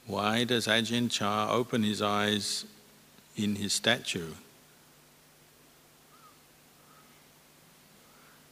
[0.08, 2.66] Why does Ajahn Chah open his eyes
[3.38, 4.34] in his statue?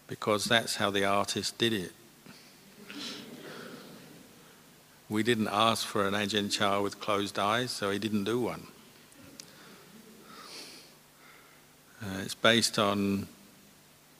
[0.07, 1.91] because that's how the artist did it.
[5.09, 8.67] We didn't ask for an Ajahn Chah with closed eyes, so he didn't do one.
[12.03, 13.29] Uh, it's based on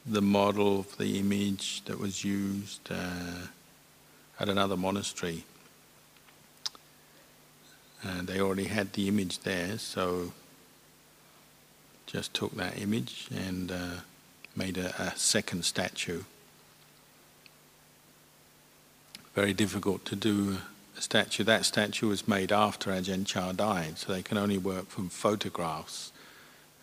[0.05, 3.47] the model the image that was used uh,
[4.39, 5.43] at another monastery.
[8.05, 10.31] Uh, they already had the image there, so
[12.05, 13.95] just took that image and uh,
[14.55, 16.23] made a, a second statue.
[19.35, 21.43] Very difficult to do a statue.
[21.43, 26.11] That statue was made after Ajahn Chah died, so they can only work from photographs.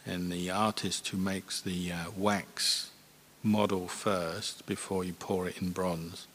[0.06, 2.90] And the artist who makes the uh, wax
[3.42, 6.26] model first before you pour it in bronze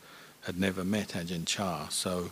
[0.41, 2.31] had never met Ajahn Chah, so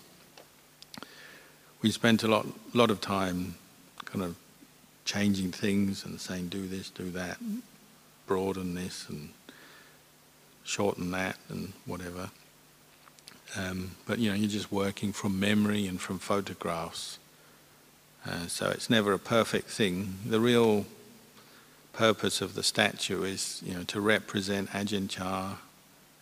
[1.82, 3.56] we spent a lot, lot of time
[4.06, 4.36] kind of
[5.06, 7.38] changing things and saying do this, do that,
[8.26, 9.30] broaden this and
[10.64, 12.30] shorten that and whatever.
[13.56, 17.20] Um, but you know, you're just working from memory and from photographs.
[18.26, 20.18] Uh, so it's never a perfect thing.
[20.26, 20.86] The real
[21.94, 25.56] purpose of the statue is, you know, to represent Ajahn Chah,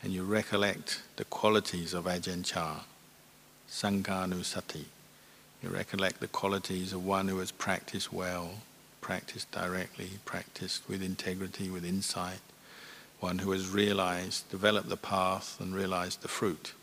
[0.04, 2.82] and you recollect the qualities of Ajahn Chah,
[3.70, 4.86] Sanghanusati.
[5.64, 8.52] You recollect the qualities of one who has practiced well,
[9.02, 12.40] practiced directly, practiced with integrity, with insight,
[13.20, 16.74] one who has realized, developed the path and realized the fruit.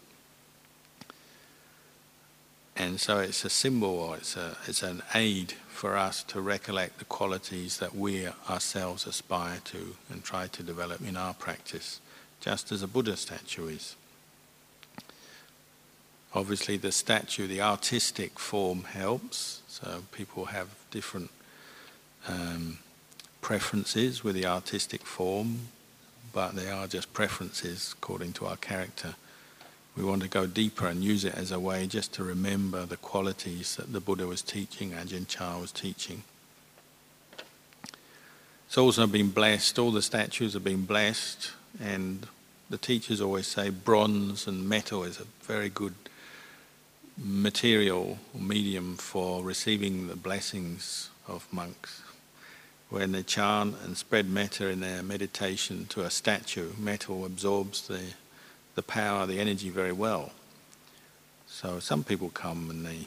[2.83, 6.99] And so it's a symbol or it's, a, it's an aid for us to recollect
[6.99, 12.01] the qualities that we ourselves aspire to and try to develop in our practice,
[12.41, 13.95] just as a Buddha statue is.
[16.35, 21.31] Obviously, the statue, the artistic form helps, so people have different
[22.27, 22.79] um,
[23.41, 25.69] preferences with the artistic form,
[26.33, 29.15] but they are just preferences according to our character.
[29.97, 32.97] We want to go deeper and use it as a way just to remember the
[32.97, 36.23] qualities that the Buddha was teaching, Ajahn Chah was teaching.
[38.67, 42.27] It's also been blessed, all the statues have been blessed, and
[42.71, 45.95] the teachers always say bronze and metal is a very good
[47.23, 52.03] material or medium for receiving the blessings of monks
[52.93, 58.01] when they chant and spread metta in their meditation to a statue, metal absorbs the,
[58.75, 60.33] the power, the energy very well.
[61.47, 63.07] So some people come and they,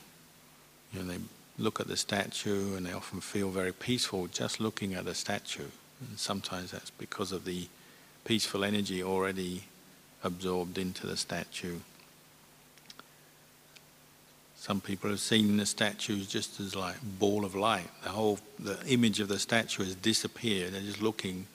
[0.93, 1.19] you know, they
[1.57, 5.69] look at the statue and they often feel very peaceful just looking at the statue.
[5.99, 7.67] And sometimes that's because of the
[8.23, 9.63] peaceful energy already
[10.23, 11.77] absorbed into the statue.
[14.55, 17.87] Some people have seen the statues just as like ball of light.
[18.03, 20.73] The whole the image of the statue has disappeared.
[20.73, 21.45] They're just looking.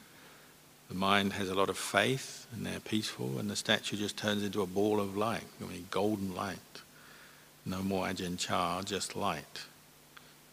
[0.90, 4.42] The mind has a lot of faith and they're peaceful, and the statue just turns
[4.42, 5.44] into a ball of light.
[5.64, 6.58] I mean, golden light.
[7.64, 9.62] No more Ajahn Chah, just light.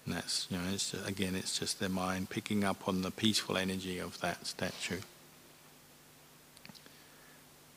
[0.06, 3.10] And that's you know, it's just, again, it's just their mind picking up on the
[3.10, 5.00] peaceful energy of that statue.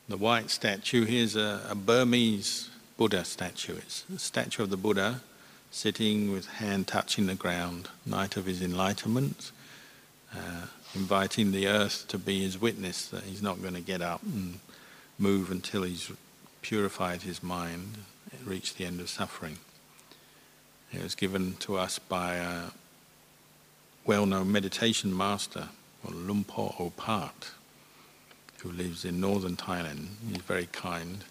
[0.07, 3.77] The white statue here's a, a Burmese Buddha statue.
[3.77, 5.21] It's a statue of the Buddha
[5.71, 9.51] sitting with hand touching the ground, night of his enlightenment.
[10.35, 14.21] uh, inviting the earth to be his witness that he's not going to get up
[14.23, 14.59] and
[15.17, 16.11] move until he's
[16.61, 17.97] purified his mind,
[18.45, 19.57] reached the end of suffering.
[20.91, 22.71] It was given to us by a
[24.05, 25.69] well-known meditation master,
[26.01, 27.51] called Luang Por Opat,
[28.57, 30.07] who lives in northern Thailand.
[30.27, 31.23] He's very kind.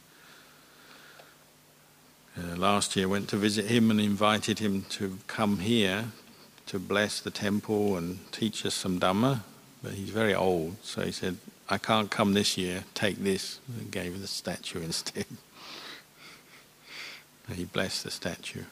[2.39, 6.07] Uh, last year went to visit him and invited him to come here
[6.67, 9.41] to bless the temple and teach us some Dhamma.
[9.83, 11.37] But he's very old, so he said,
[11.68, 13.61] I can't come this year, take this.
[13.68, 15.26] And gave him the statue instead.
[17.55, 18.64] he blessed the statue.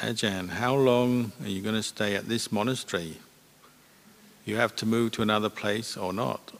[0.00, 3.16] Ajahn, how long are you going to stay at this monastery?
[4.44, 6.52] You have to move to another place or not?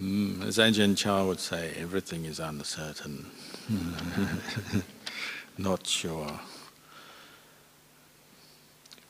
[0.00, 3.26] Mm, as Ajahn Chah would say, everything is uncertain.
[5.58, 6.40] not sure.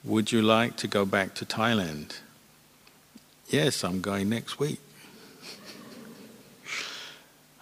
[0.05, 2.19] Would you like to go back to Thailand?
[3.49, 4.81] Yes, I'm going next week.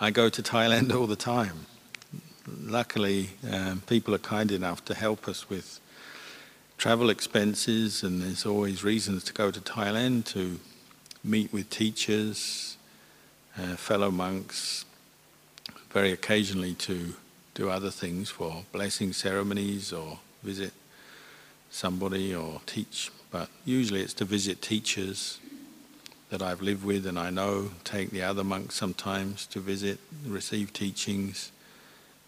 [0.00, 1.66] I go to Thailand all the time
[2.58, 5.80] luckily, um, people are kind enough to help us with
[6.78, 10.58] travel expenses, and there's always reasons to go to Thailand to
[11.22, 12.76] meet with teachers,
[13.58, 14.84] uh, fellow monks,
[15.90, 17.14] very occasionally to
[17.54, 20.72] do other things for blessing ceremonies or visit
[21.70, 23.10] somebody or teach.
[23.30, 25.38] But usually it's to visit teachers
[26.30, 30.72] that I've lived with and I know, take the other monks sometimes to visit, receive
[30.72, 31.50] teachings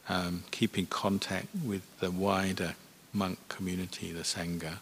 [0.09, 2.75] um, keep in contact with the wider
[3.13, 4.79] monk community, the Sangha.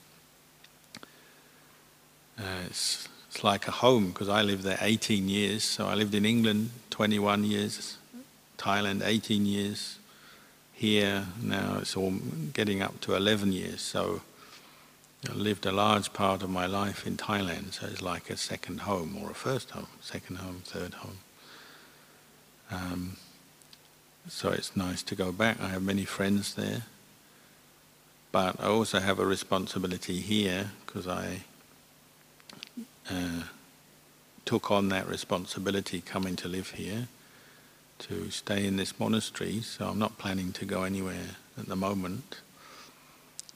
[2.38, 5.62] Uh, it's, it's like a home because I lived there 18 years.
[5.62, 7.98] So I lived in England 21 years,
[8.56, 9.98] Thailand 18 years,
[10.72, 12.14] here now it's all
[12.54, 13.82] getting up to 11 years.
[13.82, 14.22] So
[15.28, 17.74] I lived a large part of my life in Thailand.
[17.74, 21.18] So it's like a second home or a first home, second home, third home.
[22.70, 23.16] Um,
[24.28, 25.60] so it's nice to go back.
[25.60, 26.84] I have many friends there.
[28.32, 31.40] But I also have a responsibility here because I
[33.10, 33.42] uh,
[34.44, 37.08] took on that responsibility coming to live here
[37.98, 39.60] to stay in this monastery.
[39.60, 42.40] So I'm not planning to go anywhere at the moment.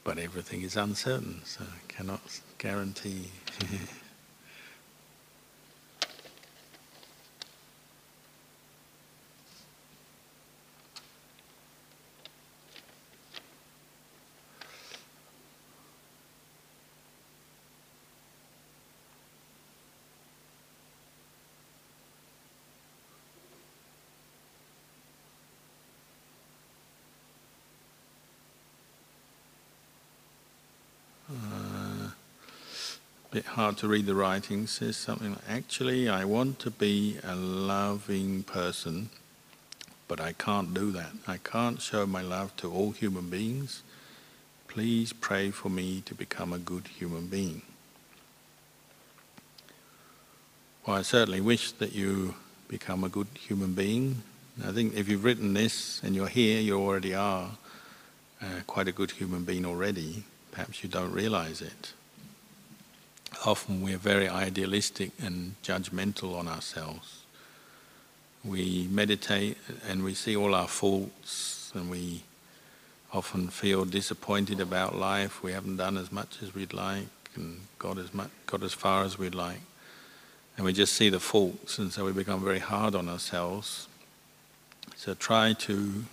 [0.04, 3.30] But everything is uncertain, so I cannot guarantee.
[33.44, 37.34] bit hard to read the writing, says something like, Actually, I want to be a
[37.34, 39.10] loving person,
[40.08, 41.12] but I can't do that.
[41.26, 43.82] I can't show my love to all human beings.
[44.68, 47.62] Please pray for me to become a good human being.
[50.86, 52.34] Well, I certainly wish that you
[52.68, 54.22] become a good human being.
[54.64, 57.50] I think if you've written this and you're here, you already are
[58.42, 60.24] uh, quite a good human being already.
[60.50, 61.92] Perhaps you don't realize it
[63.46, 67.22] often we're very idealistic and judgmental on ourselves.
[68.44, 69.56] We meditate
[69.88, 72.22] and we see all our faults and we
[73.12, 75.42] often feel disappointed about life.
[75.42, 79.04] We haven't done as much as we'd like and got as, much, got as far
[79.04, 79.60] as we'd like.
[80.56, 83.88] And we just see the faults and so we become very hard on ourselves.
[84.96, 86.04] So try to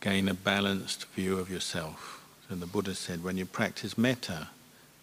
[0.00, 2.22] gain a balanced view of yourself.
[2.48, 4.48] And the Buddha said, when you practice metta,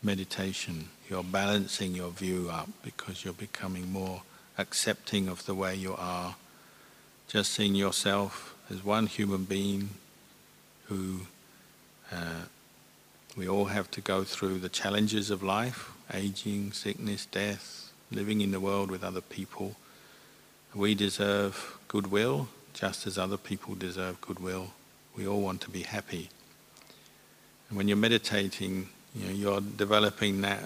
[0.04, 4.22] meditation, you're balancing your view up because you're becoming more
[4.58, 6.36] accepting of the way you are.
[7.28, 9.90] Just seeing yourself as one human being
[10.86, 11.20] who
[12.14, 12.46] uh,
[13.36, 18.52] we all have to go through the challenges of life aging, sickness, death, living in
[18.52, 19.76] the world with other people.
[20.74, 24.72] We deserve goodwill just as other people deserve goodwill.
[25.18, 26.30] We all want to be happy.
[27.68, 30.64] And when you're meditating, you know, you're developing that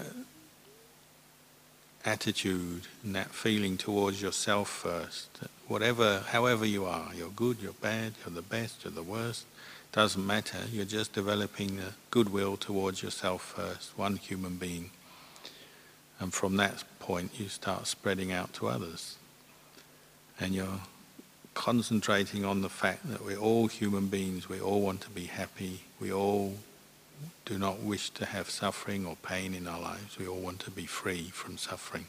[2.06, 5.30] attitude and that feeling towards yourself first.
[5.68, 9.46] Whatever, however you are, you're good, you're bad, you're the best, you're the worst,
[9.92, 10.60] doesn't matter.
[10.72, 14.92] You're just developing a goodwill towards yourself first, one human being.
[16.20, 19.18] And from that point, you start spreading out to others.
[20.40, 20.82] And you're
[21.54, 25.82] concentrating on the fact that we're all human beings, we all want to be happy,
[26.00, 26.56] we all
[27.46, 30.18] do not wish to have suffering or pain in our lives.
[30.18, 32.08] We all want to be free from suffering.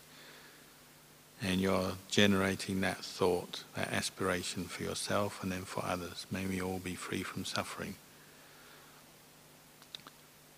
[1.42, 6.26] And you're generating that thought, that aspiration for yourself and then for others.
[6.30, 7.96] May we all be free from suffering.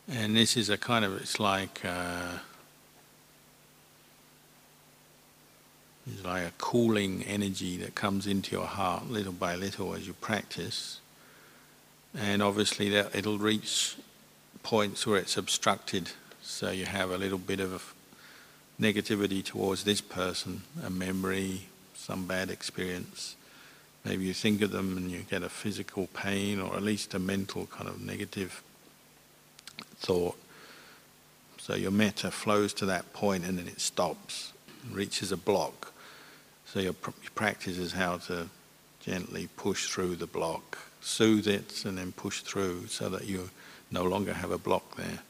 [0.08, 2.38] And this is a kind of, it's like, uh,
[6.06, 10.14] it's like a cooling energy that comes into your heart little by little as you
[10.14, 11.00] practice.
[12.16, 13.96] And obviously that it'll reach
[14.68, 16.10] points where it's obstructed.
[16.42, 17.94] So you have a little bit of
[18.78, 21.62] negativity towards this person, a memory,
[21.94, 23.34] some bad experience.
[24.04, 27.18] Maybe you think of them and you get a physical pain or at least a
[27.18, 28.62] mental kind of negative
[30.00, 30.36] thought.
[31.56, 34.52] So your metta flows to that point and then it stops,
[34.92, 35.94] reaches a block.
[36.66, 38.50] So your, pr- your practice is how to
[39.00, 43.48] gently push through the block, soothe it, and then push through so that you
[43.90, 45.20] no longer have a block there.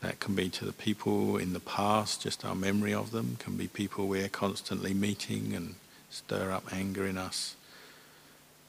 [0.00, 3.56] That can be to the people in the past, just our memory of them, can
[3.56, 5.74] be people we're constantly meeting and
[6.10, 7.56] stir up anger in us.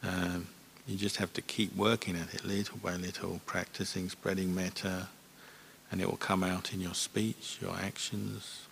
[0.01, 0.47] Um,
[0.87, 5.07] you just have to keep working at it little by little, practicing spreading metta,
[5.91, 8.63] and it will come out in your speech, your actions.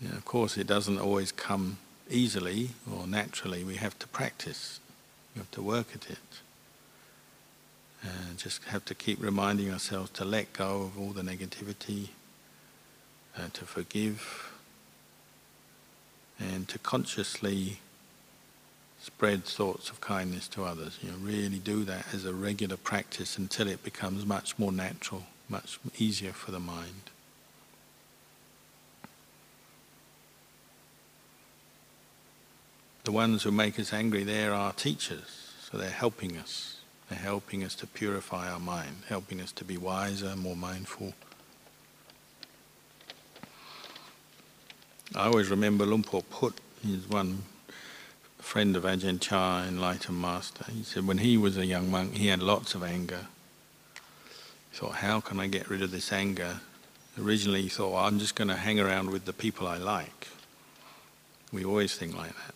[0.00, 1.78] You know, of course, it doesn't always come
[2.08, 3.64] easily or naturally.
[3.64, 4.78] We have to practice.
[5.34, 6.18] We have to work at it.
[8.02, 12.08] And just have to keep reminding ourselves to let go of all the negativity,
[13.38, 14.52] uh, to forgive,
[16.38, 17.78] and to consciously
[19.00, 20.98] spread thoughts of kindness to others.
[21.02, 25.24] You know, really do that as a regular practice until it becomes much more natural,
[25.48, 27.10] much easier for the mind.
[33.04, 36.81] The ones who make us angry, they're our teachers, so they're helping us.
[37.14, 41.14] Helping us to purify our mind, helping us to be wiser, more mindful.
[45.14, 47.42] I always remember Luang Put, he's one
[48.38, 52.26] friend of Ajahn Chah, enlightened master, he said when he was a young monk, he
[52.28, 53.26] had lots of anger.
[54.70, 56.60] He thought, how can I get rid of this anger?
[57.18, 60.28] Originally, he thought, well, I'm just going to hang around with the people I like.
[61.52, 62.54] We always think like that.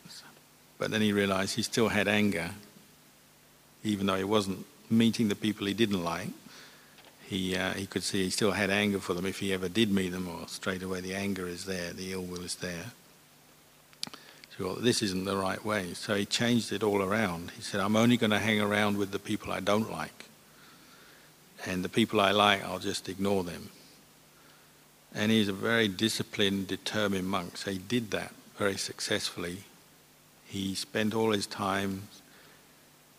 [0.79, 2.51] But then he realized he still had anger,
[3.87, 6.29] even though he wasn't meeting the people he didn't like.
[7.27, 9.91] He, uh, he could see he still had anger for them if he ever did
[9.91, 12.93] meet them, or straight away the anger is there, the ill will is there
[14.59, 15.93] thought, this isn't the right way.
[15.95, 17.51] So he changed it all around.
[17.53, 20.25] He said, I'm only going to hang around with the people I don't like.
[21.67, 23.71] And the people I like, I'll just ignore them.
[25.15, 27.57] And he's a very disciplined, determined monk.
[27.57, 29.65] So he did that very successfully.
[30.47, 32.09] He spent all his time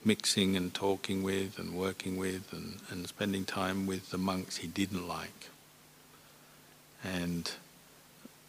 [0.08, 4.68] mixing and talking with and working with and, and spending time with the monks he
[4.68, 5.50] didn't like.
[7.04, 7.52] And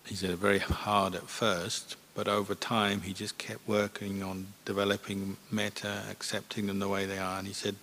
[0.06, 4.46] he said it very hard at first, but over time, he just kept working on
[4.64, 7.38] developing metta, accepting them the way they are.
[7.38, 7.74] And he said,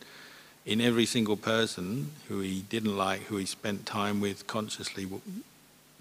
[0.65, 5.07] in every single person who he didn't like, who he spent time with consciously,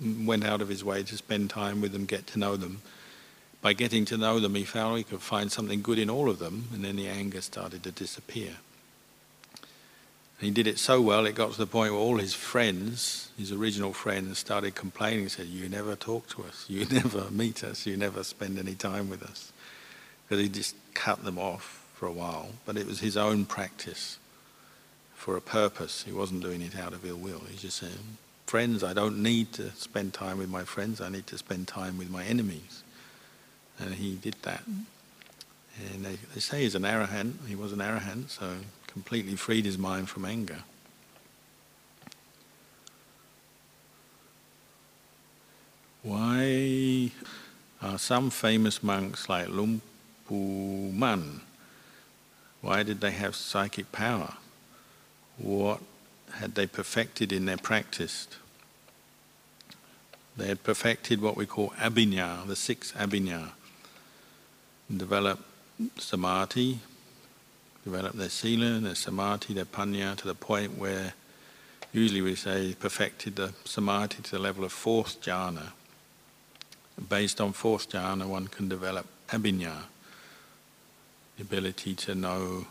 [0.01, 2.81] went out of his way to spend time with them, get to know them.
[3.65, 6.39] By getting to know them, he found he could find something good in all of
[6.39, 8.57] them, and then the anger started to disappear.
[9.57, 13.31] And he did it so well, it got to the point where all his friends,
[13.39, 17.87] his original friends, started complaining, said, You never talk to us, you never meet us,
[17.87, 19.51] you never spend any time with us.
[20.29, 22.51] Because he just cut them off for a while.
[22.67, 24.19] But it was his own practice
[25.15, 26.03] for a purpose.
[26.03, 27.41] He wasn't doing it out of ill will.
[27.51, 27.97] He just said,
[28.45, 31.97] Friends, I don't need to spend time with my friends, I need to spend time
[31.97, 32.84] with my enemies.
[33.79, 34.62] And he did that.
[34.68, 34.85] Mm.
[35.93, 38.55] And they, they say he's an arahant, he was an arahant, so
[38.87, 40.59] completely freed his mind from anger.
[46.03, 47.11] Why
[47.83, 49.81] are some famous monks like Luang
[50.27, 51.41] Pu Man,
[52.61, 54.35] why did they have psychic power?
[55.37, 55.81] What
[56.35, 58.27] had they perfected in their practice?
[60.37, 63.51] They had perfected what we call abhinya, the six abhinya.
[64.91, 65.39] Develop
[65.99, 66.78] samadhi,
[67.85, 71.14] develop their sila, their samadhi, their panya to the point where
[71.93, 75.72] usually we say perfected the samadhi to the level of fourth jhana.
[77.09, 79.85] Based on fourth jhana, one can develop abhinya,
[81.37, 82.66] the ability to know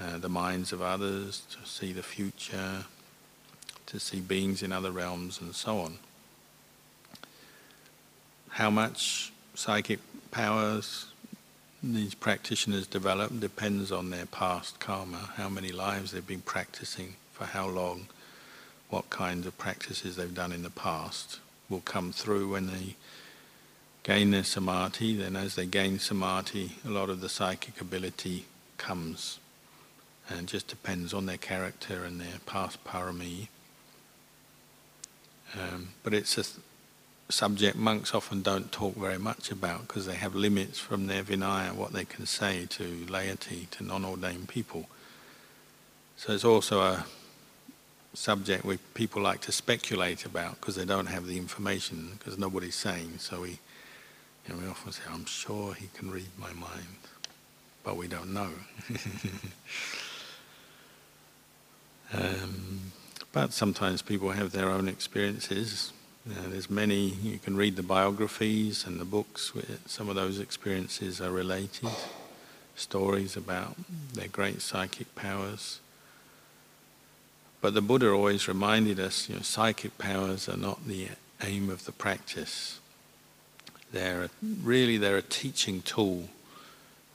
[0.00, 2.84] uh, the minds of others, to see the future,
[3.86, 5.98] to see beings in other realms, and so on.
[8.48, 10.00] How much psychic
[10.30, 11.11] powers
[11.82, 17.44] these practitioners develop depends on their past karma, how many lives they've been practicing, for
[17.44, 18.06] how long,
[18.88, 22.94] what kinds of practices they've done in the past will come through when they
[24.04, 25.16] gain their samadhi.
[25.16, 28.44] Then, as they gain samadhi, a lot of the psychic ability
[28.78, 29.40] comes,
[30.28, 33.48] and it just depends on their character and their past parami.
[35.58, 36.44] Um, but it's a
[37.32, 41.72] subject monks often don't talk very much about because they have limits from their vinaya,
[41.72, 44.86] what they can say to laity, to non-ordained people.
[46.16, 47.06] So it's also a
[48.14, 52.74] subject where people like to speculate about because they don't have the information because nobody's
[52.74, 53.14] saying.
[53.18, 53.58] So we, you
[54.48, 56.98] know, we often say, "I'm sure he can read my mind,"
[57.82, 58.50] but we don't know.
[62.12, 62.92] um,
[63.32, 65.92] but sometimes people have their own experiences
[66.30, 70.38] uh, there's many, you can read the biographies and the books where some of those
[70.38, 71.90] experiences are related,
[72.76, 73.76] stories about
[74.14, 75.80] their great psychic powers.
[77.60, 81.08] But the Buddha always reminded us, you know, psychic powers are not the
[81.42, 82.78] aim of the practice.
[83.92, 84.30] They're a,
[84.62, 86.28] really they're a teaching tool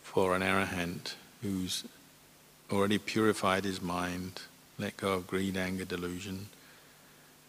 [0.03, 1.85] for an arahant who's
[2.71, 4.41] already purified his mind,
[4.77, 6.47] let go of greed, anger, delusion,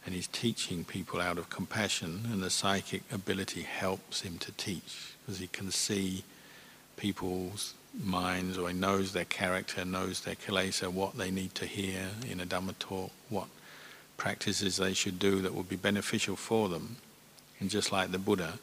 [0.05, 5.13] and he's teaching people out of compassion, and the psychic ability helps him to teach
[5.21, 6.25] because he can see
[6.97, 12.09] people's minds, or he knows their character, knows their kilesa, what they need to hear
[12.31, 13.47] in a Dhamma talk, what
[14.17, 16.97] practices they should do that will be beneficial for them.
[17.61, 18.59] And just like the Buddha,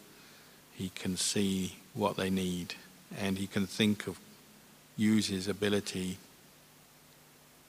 [0.74, 2.76] he can see what they need,
[3.18, 4.20] and he can think of,
[4.98, 6.18] use his ability,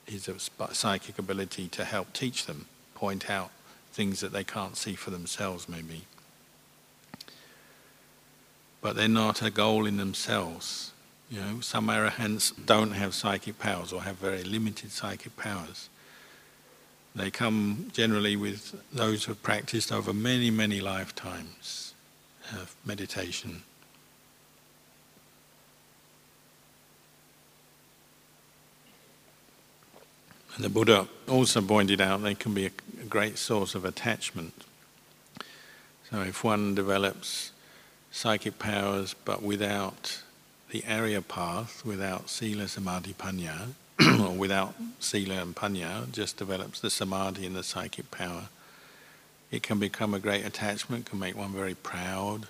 [0.06, 0.28] his
[0.72, 3.50] psychic ability to help teach them, point out
[3.96, 6.02] things that they can't see for themselves, maybe.
[8.82, 10.92] But they're not a goal in themselves.
[11.30, 15.88] You know, some arahants don't have psychic powers or have very limited psychic powers.
[17.14, 21.94] They come generally with those who have practiced over many, many lifetimes
[22.52, 23.62] of meditation.
[30.56, 34.64] And the Buddha also pointed out they can be a great source of attachment.
[36.10, 37.52] So if one develops
[38.10, 40.22] psychic powers but without
[40.70, 43.74] the Arya path, without Sila Samadhi Panya,
[44.20, 48.48] or without Sila and Panya, just develops the Samadhi and the psychic power,
[49.50, 52.46] it can become a great attachment, can make one very proud,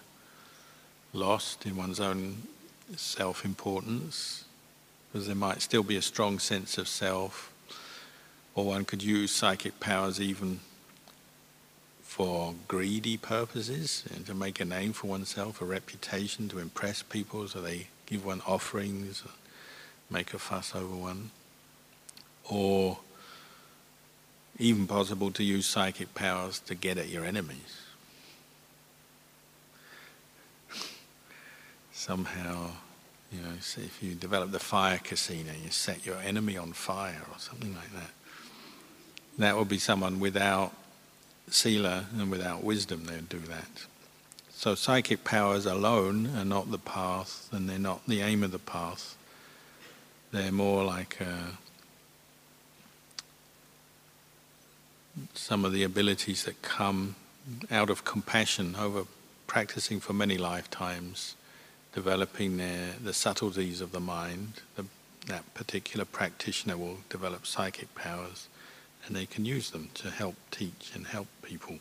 [1.13, 2.43] lost in one's own
[2.95, 4.45] self importance,
[5.13, 7.53] because there might still be a strong sense of self
[8.57, 10.59] or one could use psychic powers even
[12.03, 17.47] for greedy purposes, and to make a name for oneself, a reputation, to impress people
[17.47, 19.23] so they give one offerings,
[20.11, 21.31] make a fuss over one.
[22.49, 22.99] Or
[24.59, 27.83] even possible to use psychic powers to get at your enemies.
[31.93, 32.71] Somehow,
[33.31, 37.39] you know, if you develop the fire kasina, you set your enemy on fire or
[37.39, 38.13] something like that
[39.39, 40.73] that would be someone without
[41.49, 43.87] sila and without wisdom they would do that.
[44.51, 48.59] So psychic powers alone are not the path and they're not the aim of the
[48.59, 49.17] path.
[50.33, 51.53] They're more like uh,
[55.35, 57.17] some of the abilities that come
[57.71, 59.05] out of compassion over
[59.47, 61.37] practicing for many lifetimes,
[61.93, 64.55] developing their, the subtleties of the mind.
[64.75, 64.87] The,
[65.27, 68.49] that particular practitioner will develop psychic powers
[69.07, 71.79] and they can use them to help teach and help people.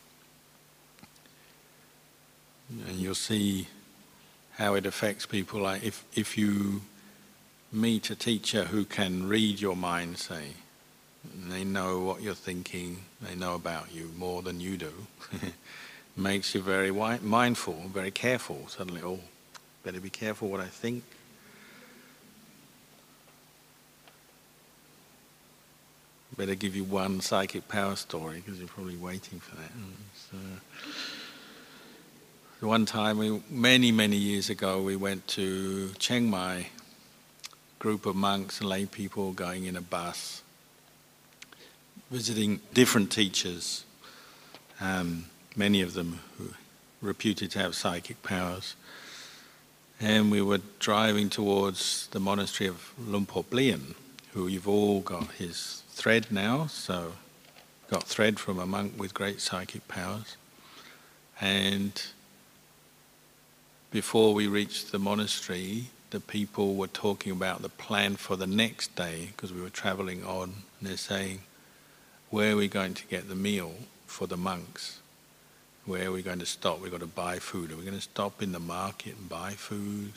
[2.88, 3.68] And you'll see
[4.54, 5.62] how it affects people.
[5.62, 6.82] Like if, if you
[7.72, 10.54] meet a teacher who can read your mind, say,
[11.50, 14.94] they know what you're thinking, they know about you more than you do,
[16.18, 18.66] makes you very mindful, very careful.
[18.68, 19.20] Suddenly, oh,
[19.84, 21.04] better be careful what I think,
[26.38, 29.72] better give you one psychic power story because you're probably waiting for that.
[30.32, 30.38] So,
[32.68, 36.68] one time, we, many, many years ago, we went to Chiang Mai,
[37.80, 40.42] group of monks and lay people going in a bus,
[42.10, 43.86] visiting different teachers,
[44.82, 45.26] um,
[45.56, 46.50] many of them who
[47.02, 48.76] reputed to have psychic powers.
[50.02, 53.96] And we were driving towards the monastery of Luang Por Plien,
[54.34, 57.14] who you've all got his thread now, so
[57.90, 60.36] got thread from a monk with great psychic powers.
[61.40, 62.02] And
[63.92, 68.96] before we reached the monastery, the people were talking about the plan for the next
[68.96, 70.54] day because we were traveling on.
[70.80, 71.40] And they're saying,
[72.30, 73.74] where are we going to get the meal
[74.06, 75.00] for the monks?
[75.86, 76.82] Where are we going to stop?
[76.82, 77.72] We've got to buy food.
[77.72, 80.14] Are we going to stop in the market and buy food?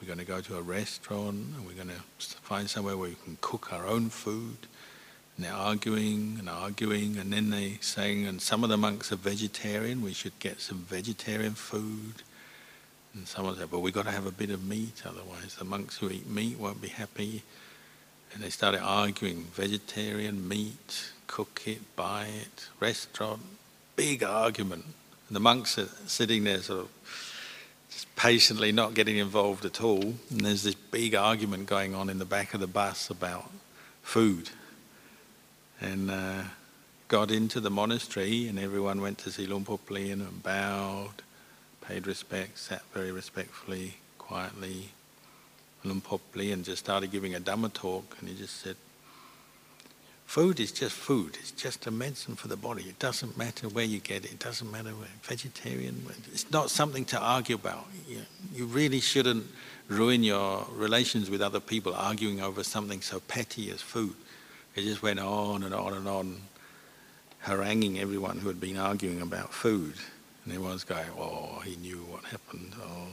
[0.00, 1.54] We're going to go to a restaurant.
[1.58, 4.56] Are we going to find somewhere where we can cook our own food?
[5.36, 9.16] And they're arguing and arguing, and then they saying, and some of the monks are
[9.16, 10.02] vegetarian.
[10.02, 12.22] We should get some vegetarian food.
[13.14, 15.98] And someone said, well, we've got to have a bit of meat, otherwise the monks
[15.98, 17.42] who eat meat won't be happy.
[18.32, 23.42] And they started arguing, vegetarian, meat, cook it, buy it, restaurant,
[23.96, 24.84] big argument.
[25.28, 26.88] And the monks are sitting there sort of
[27.90, 30.14] just patiently not getting involved at all.
[30.30, 33.50] And there's this big argument going on in the back of the bus about
[34.02, 34.50] food.
[35.82, 36.42] And uh,
[37.08, 41.22] got into the monastery and everyone went to see Plien and bowed
[41.82, 44.90] paid respect, sat very respectfully, quietly.
[45.84, 48.76] Plien just started giving a Dhamma talk and he just said,
[50.24, 51.36] Food is just food.
[51.40, 52.84] It's just a medicine for the body.
[52.84, 54.32] It doesn't matter where you get it.
[54.32, 56.06] It doesn't matter where vegetarian.
[56.32, 57.84] It's not something to argue about.
[58.08, 58.22] You,
[58.54, 59.44] you really shouldn't
[59.88, 64.14] ruin your relations with other people arguing over something so petty as food.
[64.74, 66.36] It just went on and on and on,
[67.40, 69.94] haranguing everyone who had been arguing about food.
[70.44, 72.74] And everyone's going, oh, he knew what happened.
[72.82, 73.08] Oh.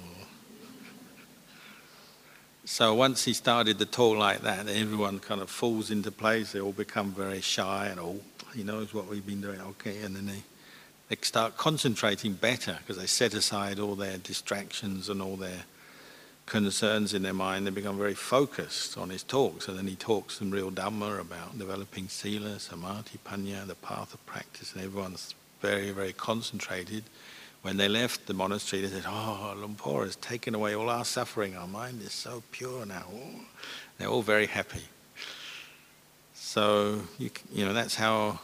[2.65, 6.51] So once he started the talk like that, everyone kind of falls into place.
[6.51, 8.19] They all become very shy and, oh,
[8.55, 9.59] he knows what we've been doing.
[9.59, 9.97] Okay.
[9.99, 10.43] And then they,
[11.09, 15.65] they start concentrating better because they set aside all their distractions and all their
[16.49, 17.65] concerns in their mind.
[17.65, 19.67] They become very focused on his talks.
[19.67, 24.25] And then he talks some real Dhamma about developing Sila, Samadhi, Panya, the path of
[24.25, 27.03] practice, and everyone's very, very concentrated.
[27.61, 31.05] When they left the monastery, they said, Oh, Luang Por has taken away all our
[31.05, 31.55] suffering.
[31.55, 33.05] Our mind is so pure now.
[33.97, 34.83] They're all very happy.
[36.33, 38.39] So, you, you know, that's how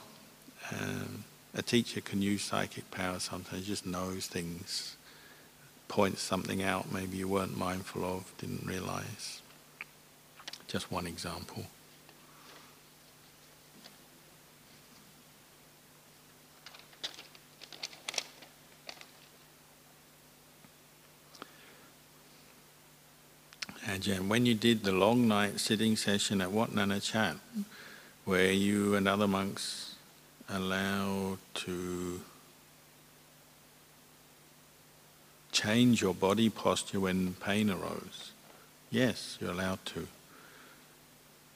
[0.72, 1.24] um,
[1.56, 3.66] a teacher can use psychic power sometimes.
[3.66, 4.95] just knows things,
[5.88, 9.42] points something out maybe you weren't mindful of, didn't realize.
[10.68, 11.66] Just one example.
[23.88, 27.38] Ajahn, when you did the long night sitting session at Wat Nana Chat,
[28.26, 29.96] where you and other monks
[30.50, 32.20] allowed to
[35.56, 38.32] change your body posture when pain arose?
[38.91, 40.08] Yes, you're allowed to.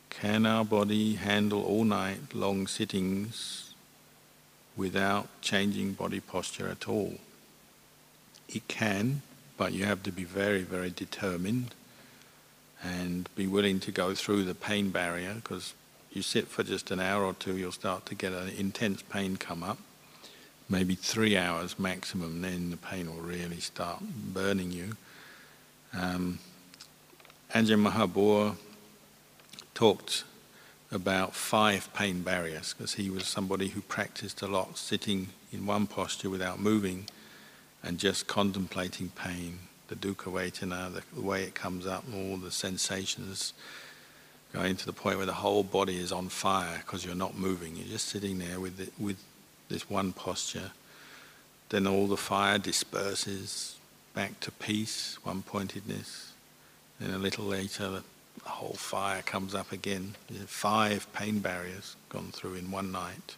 [0.10, 3.74] Can our body handle all night long sittings
[4.78, 7.16] without changing body posture at all?
[8.48, 9.22] It can,
[9.58, 11.76] but you have to be very, very determined
[12.82, 15.74] and be willing to go through the pain barrier because
[16.14, 19.36] you sit for just an hour or two, you'll start to get an intense pain
[19.36, 19.78] come up.
[20.70, 24.96] Maybe three hours maximum, then the pain will really start burning you.
[25.94, 26.40] Um,
[27.54, 28.56] Ajahn Mahabua
[29.74, 30.24] talked
[30.92, 35.88] about five pain barriers because he was somebody who practiced a lot sitting in one
[35.88, 37.08] posture without moving
[37.84, 39.60] and just contemplating pain
[39.90, 43.54] the dukkha vedana, the way it comes up, all the sensations
[44.54, 47.76] going to the point where the whole body is on fire because you're not moving.
[47.76, 49.18] You're just sitting there with it, with
[49.70, 50.72] this one posture.
[51.70, 53.78] Then all the fire disperses
[54.14, 56.34] back to peace, one pointedness.
[57.00, 58.02] Then a little later,
[58.44, 60.16] the whole fire comes up again.
[60.48, 63.36] Five pain barriers gone through in one night.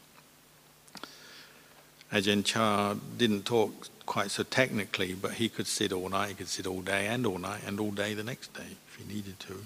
[2.11, 6.49] Ajahn Chah didn't talk quite so technically, but he could sit all night, he could
[6.49, 9.39] sit all day and all night and all day the next day if he needed
[9.41, 9.65] to.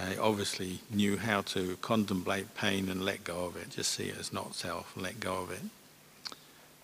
[0.00, 4.18] Uh, obviously knew how to contemplate pain and let go of it, just see it
[4.18, 5.60] as not self and let go of it.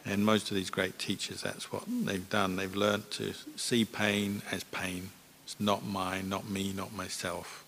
[0.05, 2.57] And most of these great teachers, that's what they've done.
[2.57, 5.11] They've learned to see pain as pain.
[5.45, 7.65] It's not mine, not me, not myself.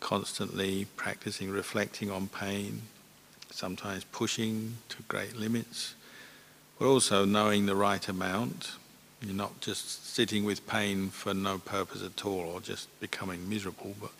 [0.00, 2.82] Constantly practicing reflecting on pain,
[3.50, 5.94] sometimes pushing to great limits,
[6.78, 8.72] but also knowing the right amount.
[9.22, 13.94] You're not just sitting with pain for no purpose at all or just becoming miserable,
[14.00, 14.12] but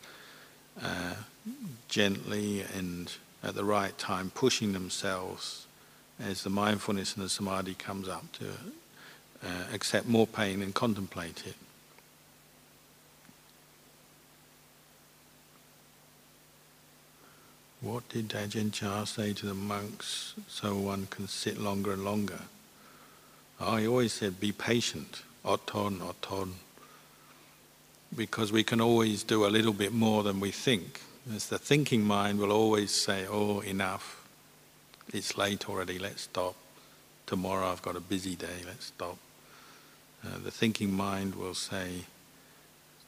[0.83, 1.15] uh,
[1.89, 5.67] gently and at the right time pushing themselves
[6.19, 8.47] as the mindfulness and the samadhi comes up to
[9.45, 11.55] uh, accept more pain and contemplate it.
[17.83, 22.41] What did Ajahn Chah say to the monks so one can sit longer and longer?
[23.59, 26.55] He always said, be patient, oton, oton.
[28.15, 31.01] because we can always do a little bit more than we think.
[31.35, 34.23] As the thinking mind will always say, "Oh, enough.
[35.13, 35.99] It's late already.
[35.99, 36.55] Let's stop.
[37.27, 38.63] Tomorrow I've got a busy day.
[38.65, 39.19] Let's stop."
[40.25, 42.05] Uh, the thinking mind will say,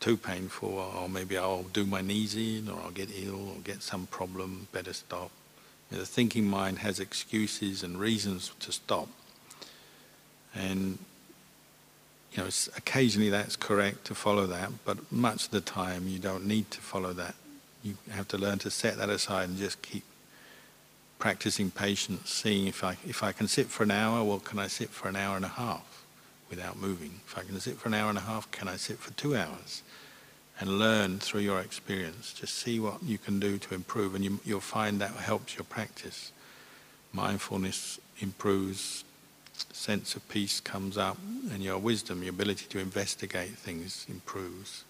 [0.00, 3.82] "Too painful," or maybe I'll do my knees in, or I'll get ill, or get
[3.82, 4.66] some problem.
[4.72, 5.30] Better stop.
[5.90, 9.08] The thinking mind has excuses and reasons to stop,
[10.54, 10.98] and
[12.32, 16.46] you know, occasionally that's correct to follow that, but much of the time you don't
[16.46, 17.34] need to follow that.
[17.82, 20.04] You have to learn to set that aside and just keep
[21.18, 24.68] practicing patience, seeing if I, if I can sit for an hour, well, can I
[24.68, 26.04] sit for an hour and a half
[26.50, 27.20] without moving?
[27.26, 29.36] If I can sit for an hour and a half, can I sit for two
[29.36, 29.82] hours?
[30.60, 32.32] And learn through your experience.
[32.32, 35.64] Just see what you can do to improve, and you, you'll find that helps your
[35.64, 36.32] practice.
[37.12, 39.04] Mindfulness improves
[39.72, 41.18] sense of peace comes up
[41.52, 44.84] and your wisdom, your ability to investigate things improves.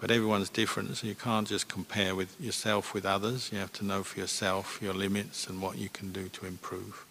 [0.00, 3.50] But everyone's different, so you can't just compare with yourself with others.
[3.52, 7.04] You have to know for yourself your limits and what you can do to improve.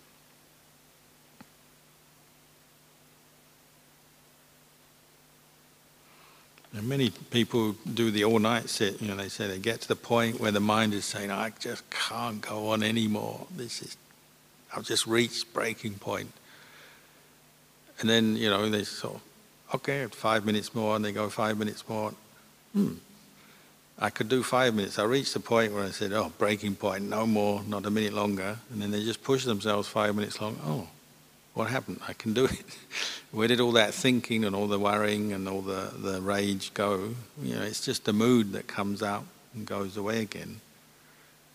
[6.74, 9.02] And many people do the all-night sit.
[9.02, 11.52] You know, they say they get to the point where the mind is saying, "I
[11.60, 13.48] just can't go on anymore.
[13.56, 13.98] This is
[14.76, 16.32] I've just reached breaking point.
[18.00, 19.22] And then, you know, they sort of,
[19.76, 22.14] okay, five minutes more, and they go five minutes more.
[22.74, 22.94] Hmm,
[24.00, 25.00] I could do five minutes.
[25.00, 28.14] I reached the point where I said, oh, breaking point, no more, not a minute
[28.14, 28.58] longer.
[28.72, 30.60] And then they just push themselves five minutes long.
[30.64, 30.88] Oh,
[31.56, 32.02] what happened?
[32.08, 32.78] I can do it.
[33.32, 37.16] Where did all that thinking and all the worrying and all the, the rage go?
[37.42, 40.62] You know, it's just the mood that comes out and goes away again.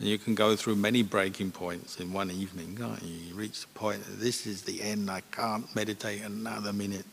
[0.01, 3.15] And you can go through many breaking points in one evening, can't you?
[3.29, 7.05] You reach the point that this is the end, I can't meditate another minute.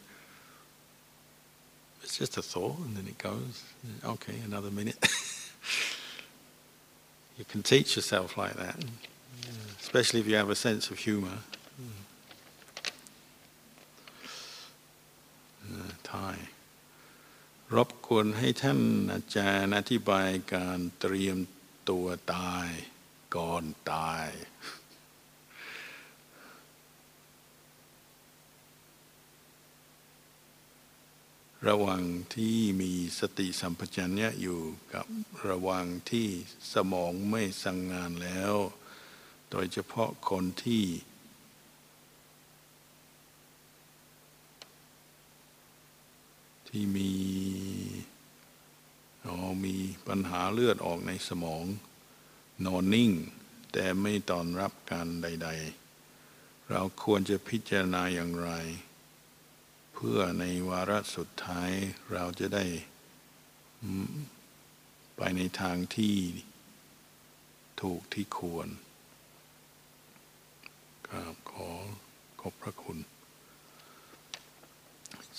[2.02, 3.64] It's just a thought, and then it goes,
[4.04, 4.98] okay, another minute.
[7.38, 8.76] you can teach yourself like that,
[9.80, 11.38] especially if you have a sense of humor.
[16.04, 16.34] Thai
[17.76, 18.80] รบกวนให้ท่าน
[19.12, 21.36] อาจารย์อธิบายการเตรียม
[21.89, 22.67] ตัวตาย
[23.35, 24.27] ก่อนตาย
[31.67, 32.03] ระว่าง
[32.35, 34.61] ที่มีสติสัมปชัญญะอยู่
[34.93, 35.05] กับ
[35.47, 36.27] ระว่างที่
[36.73, 38.55] สมองไม่สั่งงานแล้ว
[39.49, 40.85] โดยเฉพาะคนที่
[46.67, 47.11] ที่มี
[49.65, 49.75] มี
[50.07, 51.65] ปัญหาเลือดออกในสมอง
[52.65, 53.11] นอนนิ่ง
[53.71, 55.49] แต่ไม่ตอนรับการใด
[56.09, 58.51] ๆ เราควรจะพิจารณาอย่างไร
[59.93, 61.71] เพื่อในวาระสุดท้าย
[62.13, 62.65] เราจะได้
[65.17, 66.15] ไปในทางที่
[67.81, 68.67] ถูกที่ควร
[71.07, 71.69] กราบขอ
[72.41, 72.99] ขอบพระคุณ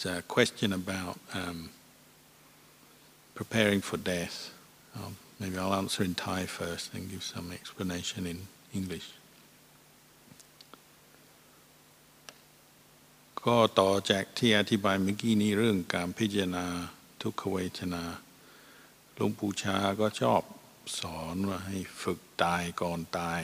[0.03, 1.59] It's a question about um,
[3.41, 4.36] preparing for death.
[4.95, 8.38] Um, maybe I'll answer in Thai first and give some explanation in
[8.78, 9.09] English.
[13.47, 16.66] ก็ต่อจากที่อธิบายเมื่อกี้นี้เรื่องการพิจารณา
[17.22, 18.05] ทุกขเวทนา
[19.14, 20.43] หลวงปู่ชาก็ชอบ
[21.01, 23.43] สอนว่าให้ฝึกตายก่อนตาย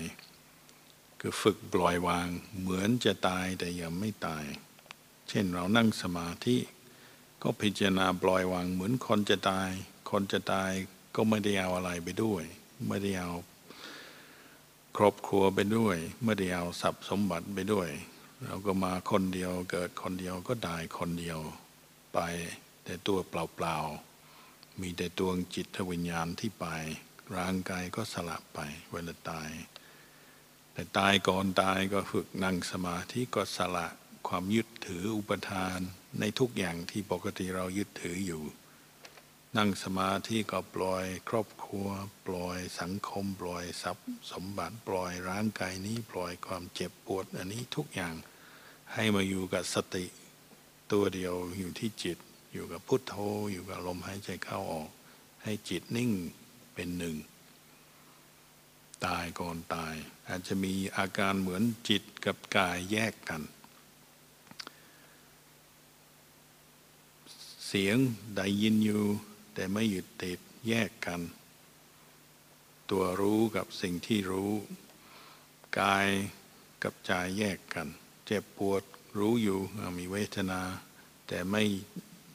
[1.20, 2.28] คือฝึกปล่อยวาง
[2.60, 4.44] เหมือนจะตายแต่ยังไม่ตาย
[5.28, 6.56] เช่นเรานั่งสมาธิ
[7.48, 9.70] ก็พิจารณาปล่อยวางเหมือนคนจะตาย
[10.10, 10.70] คนจะตาย
[11.16, 12.44] ก็ไม่ได้เอาอะไรไปด้วย
[12.88, 13.32] ไม่ได้เอา
[14.96, 17.88] ครอบครัวไปด้วย ไม่ได้เอาทรัพย์สมบัติไปด้วย
[18.42, 21.40] เราก็มาคนเดียวเกิดคนเดียวก็ตายคนเดียว
[22.14, 22.18] ไป
[22.84, 26.66] แต่ตัวเปล่าๆ มีแต่ตัวจิตวิญญาณที่ไป
[27.36, 28.58] ร่างกายก็สลับไป
[28.90, 29.50] เวลาตาย
[30.72, 33.88] แต่ตายก่อนตายก็ฝึกนั่งสมาธิก็สละ
[34.28, 35.78] ความยึดถืออุปทาน
[36.20, 38.42] ในทุกอย่างที่ปกติเรายึดถืออยู่
[39.56, 41.88] นั่งสมาธิก็ปล่อยครอบครัว
[42.26, 48.14] ปล่อยสังคม ปล่อยทรัพย์ สมบัติปล่อยร่างกายนี้ปล่อยความเจ็บปวด อันนี้ทุกอย่าง
[48.94, 50.06] ให้มาอยู่กับสติ
[50.92, 52.18] ตัวเดียวอยู่ที่จิต
[52.52, 53.14] อยู่กับพุทโธ
[53.52, 54.90] อยู่กับลมหายใจเข้าออก
[55.42, 56.10] ให้จิตนิ่ง
[56.74, 57.16] เป็นหนึ่ง
[59.06, 59.94] ตายก่อนตาย
[60.28, 63.42] อาจจะมีอาการเหมือนจิตกับกายแยกกัน
[67.66, 67.96] เสียง
[68.36, 69.04] ได้ยินอยู่
[69.54, 70.38] แต่ไม่หยุดติด
[70.68, 71.20] แยกกัน
[72.90, 74.52] ตัวรู้กับสิ่งที่รู้
[75.80, 76.08] กาย
[76.82, 77.88] กับใจแยกกัน
[78.26, 78.82] เจ็บปวด
[79.18, 79.60] รู้อยู่
[79.98, 80.60] มีเวทนา
[81.28, 81.62] แต่ไม่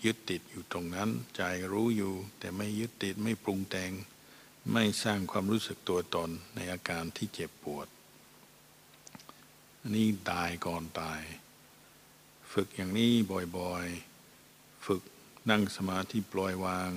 [0.04, 3.92] ยึดติดอยู่ตรงนั้น ใจรู้อยู่ แต่ไม่ยึดติดไม่ปรุงแต่ง
[4.74, 7.88] ไม่สร้างความรู้สึกตัวตนในอาการที่เจ็บปวด
[9.94, 11.22] นี่ตายก่อนตาย
[12.52, 13.12] ฝึกอย่างนี้
[13.58, 14.11] บ่อยๆ
[15.50, 16.92] นั่งสมาธิปล่อยวาง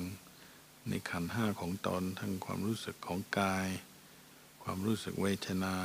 [0.88, 3.68] ในขันห้าของตอนทั้งความรู้สึกของกาย
[4.62, 5.76] ความรู้สึกเวทนา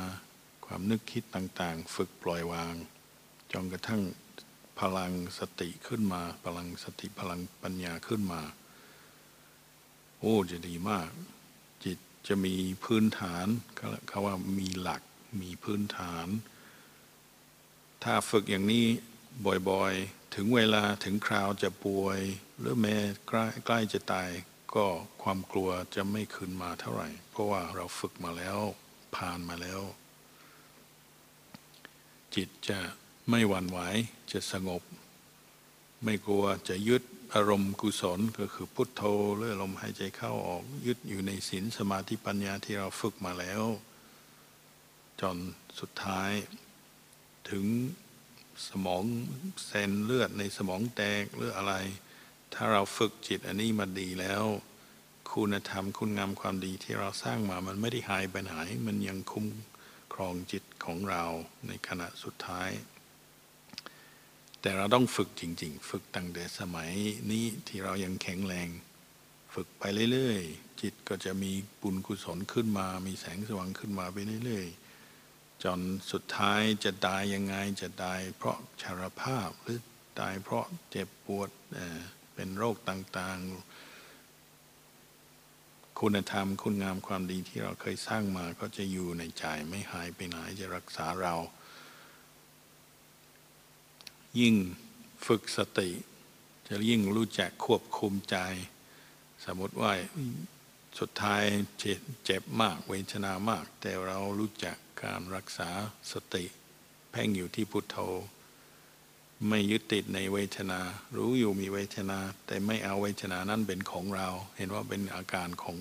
[0.66, 2.74] ความนึกคิดต่างๆ ฝึกปล่อยวาง
[3.52, 4.02] จนกระทั่ง
[4.80, 8.42] พลังสติขึ้นมา พลังสติพลังปัญญาขึ้นมา
[10.18, 11.10] โอ้จะดีมาก
[11.84, 11.98] จิต
[12.28, 12.54] จะมี
[12.84, 13.46] พื้นฐาน
[14.08, 15.02] เขาว่ามีหลัก
[15.42, 16.26] มีพื้นฐาน
[18.02, 18.86] ถ้าฝึกอย่างนี้
[19.68, 22.20] บ่อยๆ ถึงเวลาถึงคราวจะป่วย
[22.58, 22.96] หรือแม้
[23.28, 24.30] ใกล้ใกล้จะตาย
[24.74, 24.86] ก็
[25.22, 28.58] ความกลัวจะไม่ขึ้นมาเท่าไหร่ เพราะว่าเราฝึกมาแล้ว
[29.16, 29.80] ผ่านมาแล้ว
[32.34, 32.78] จิตจะ
[33.30, 33.80] ไม่หวั่นไหว
[34.32, 34.82] จะสงบ
[36.04, 37.02] ไม่กลัวจะยึด
[37.34, 39.02] อารมณ์กุศลก็คือพุทโธ
[39.36, 43.62] หรือลมหายใจเข้าออกยึดอยู่ในศีลสมาธิปัญญาที่เราฝึกมาแล้ว
[45.20, 45.38] จน
[45.80, 46.30] สุดท้าย
[47.50, 47.64] ถึง
[48.68, 49.04] สมอง
[49.66, 51.74] เซนเลือดในสมองแตกหรืออะไร
[52.54, 54.44] ถ้าเราฝึกจิตอันนี้มาดีแล้ว
[55.32, 58.52] คุณธรรมคุณงามความดีที่เราสร้างมามันไม่ได้หายไปไหน
[58.86, 59.46] มันยังคุ้ม
[60.12, 61.24] ครองจิตของเรา
[61.66, 62.70] ในขณะสุดท้าย
[64.60, 66.90] แต่เราต้องฝึกจริง ๆ ฝึกตั้งแต่สมัย
[67.30, 68.68] นี้ที่เรายังแข็งแรง
[69.54, 69.82] ฝึกไป
[70.12, 71.52] เรื่อยๆ จิตก็จะมี
[71.82, 74.89] บุญกุศลขึ้นมา มีแสงสว่างขึ้นมาไปเรื่อยๆ
[75.64, 75.80] จน
[76.12, 79.80] สุดท้ายจะตายยังไงจะตายเพราะชราภาพหรือ
[80.20, 81.50] ตายเพราะเจ็บปวด
[82.34, 83.48] เป็นโรคต่างๆ
[86.00, 91.34] คุณธรรมคุณงามความดีที่เราเคยสร้างมาก็จะอยู่ในใจไม่หายไปไหนจะรักษาเรา
[94.40, 94.54] ยิ่ง
[95.26, 95.90] ฝึกสติ
[96.68, 98.36] จะยิ่งรู้จักควบคุมใจ
[99.44, 99.92] สมมติว่า
[100.98, 101.42] สุดท้าย
[102.24, 105.70] เจ็บมากเวทนามาก แต่เรารู้จัก การรักษา
[106.12, 106.44] สติ
[107.10, 107.96] แพ่งอยู่ที่พุทโธ
[109.48, 110.80] ไม่ยึดติดในเวทนา
[111.16, 115.76] รู้อยู่มีเวทนา แต่ไม่เอาเวทนานั้นเป็นของเรา เห็นว่าเป็นอาการของ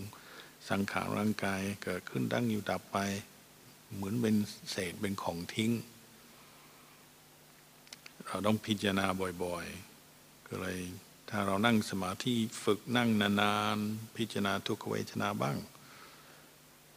[0.70, 2.98] สังขารร่างกายเกิดขึ้นตั้งอยู่ดับไป
[3.94, 4.36] เหมือนเป็น
[4.72, 5.72] เศษเป็นของทิ้ง
[8.26, 9.06] เราต้องพิจารณา
[9.44, 10.80] บ่อยๆ ก็เลย
[11.30, 15.58] ถ้าเรานั่งสมาธิฝึกนั่งนานๆ พิจารณาทุกขเวทนาบ้าง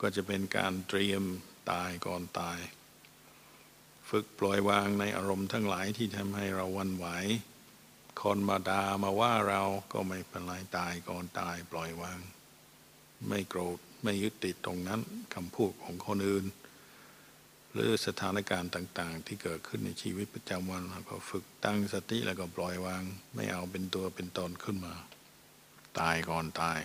[0.01, 1.23] ก็จะเป็นการเตรียม
[1.71, 2.59] ตายก่อนตาย
[4.11, 7.07] ฝึกปล่อยวางในอารมณ์ทั้งหลายที่ทำให้เราวันไหว
[8.23, 12.19] คนมาดามาว่าเราก็ไม่เป็นไรตายก่อนตายปล่อยวาง
[13.29, 15.01] ไม่โกรธไม่ยึดติดตรงนั้น
[15.35, 16.45] คำพูดของคนอื่น
[17.73, 23.03] หรือสถานการณ์ต่างๆ ที่เกิดขึ้นในชีวิตประจำวันเราก็ฝึกตั้งสติแล้วก็ปล่อยวาง
[23.35, 24.95] ไม่เอาเป็นตัวเป็นตนขึ้นมา
[26.01, 26.79] ตายก่อนตาย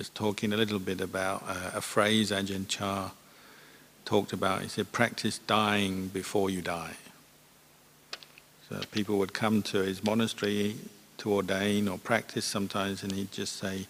[0.00, 3.10] Just talking a little bit about uh, a phrase Ajahn Chah
[4.06, 4.62] talked about.
[4.62, 6.94] He said, practice dying before you die.
[8.70, 10.76] So people would come to his monastery
[11.18, 13.88] to ordain or practice sometimes, and he'd just say,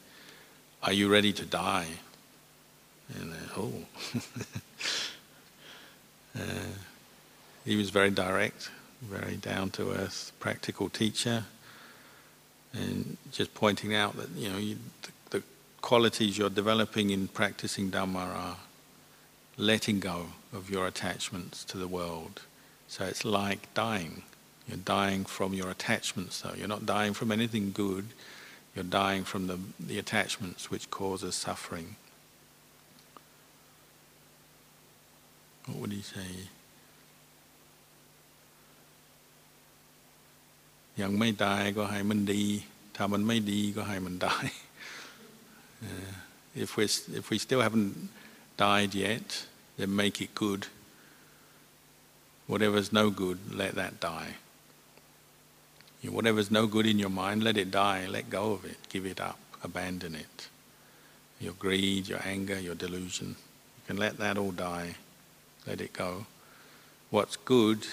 [0.83, 1.87] are you ready to die?
[3.15, 3.73] And oh.
[6.37, 6.41] uh,
[7.65, 8.69] he was very direct,
[9.01, 11.45] very down to earth, practical teacher,
[12.73, 15.13] and just pointing out that you know you, the,
[15.82, 18.58] qualities you're developing in practicing Dhamma are
[19.58, 22.42] letting go of your attachments to the world.
[22.88, 24.24] So it's like dying.
[24.68, 26.56] You're dying from your attachments, though.
[26.58, 28.06] You're not dying from anything good
[28.76, 31.96] you're dying from the, the attachments which causes suffering.
[35.66, 36.32] What would he say?
[41.04, 42.44] ยังไม่ตายก็ให้มันดี
[42.96, 44.26] ถ้ามันไม่ดีก็ให้มันไ
[45.85, 45.95] ด้
[46.65, 46.85] if we
[47.21, 48.09] if we still haven't
[48.57, 49.47] died yet
[49.79, 50.67] then make it good.
[52.47, 54.35] Whatever's no good let that die.
[56.03, 58.79] You know, whatever's no good in your mind, let it die, let go of it,
[58.89, 60.49] give it up, abandon it.
[61.39, 63.29] Your greed, your anger, your delusion,
[63.77, 64.95] you can let that all die,
[65.67, 66.27] let it go.
[67.11, 67.87] What's good,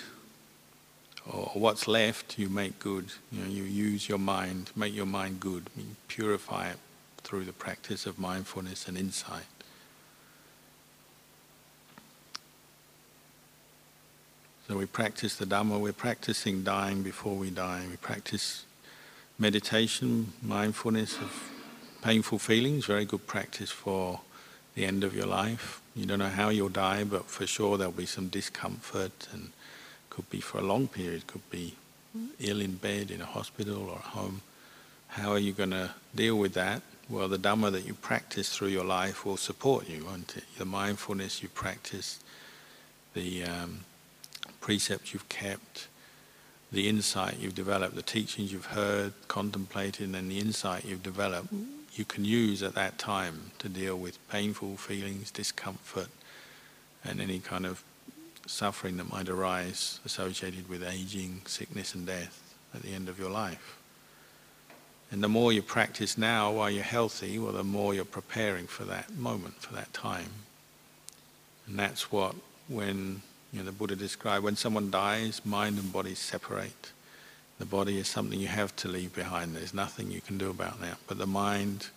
[1.30, 3.12] or what's left, you make good.
[3.32, 5.70] You know, you use your mind, make your mind good,
[6.08, 6.78] purify it
[7.28, 9.44] through the practice of mindfulness and insight.
[14.66, 17.84] So we practice the Dhamma, we're practicing dying before we die.
[17.90, 18.64] We practice
[19.38, 21.52] meditation, mindfulness of
[22.02, 24.22] painful feelings, very good practice for
[24.76, 25.82] the end of your life.
[25.98, 29.52] You don't know how you'll die, but for sure there'll be some discomfort and
[30.10, 31.76] could be for a long period, could be
[32.40, 34.42] ill in bed, in a hospital or at home.
[35.10, 36.82] How are you going to deal with that?
[37.10, 40.44] Well, the Dhamma that you practice through your life will support you, won't it?
[40.58, 42.20] The mindfulness you practice,
[43.14, 43.86] the um,
[44.60, 45.88] precepts you've kept,
[46.70, 51.48] the insight you've developed, the teachings you've heard, contemplated, and the insight you've developed,
[51.94, 56.10] you can use at that time to deal with painful feelings, discomfort,
[57.06, 57.84] and any kind of
[58.48, 63.30] suffering that might arise associated with aging, sickness, and death at the end of your
[63.30, 63.78] life.
[65.12, 68.84] And the more you practice now while you're healthy, well, the more you're preparing for
[68.86, 70.32] that moment, for that time.
[71.66, 72.36] And that's what,
[72.68, 73.22] when
[73.54, 76.92] you know, the Buddha described, when someone dies, mind and body separate.
[77.60, 79.56] The body is something you have to leave behind.
[79.56, 80.98] There's nothing you can do about that.
[81.08, 81.88] But the mind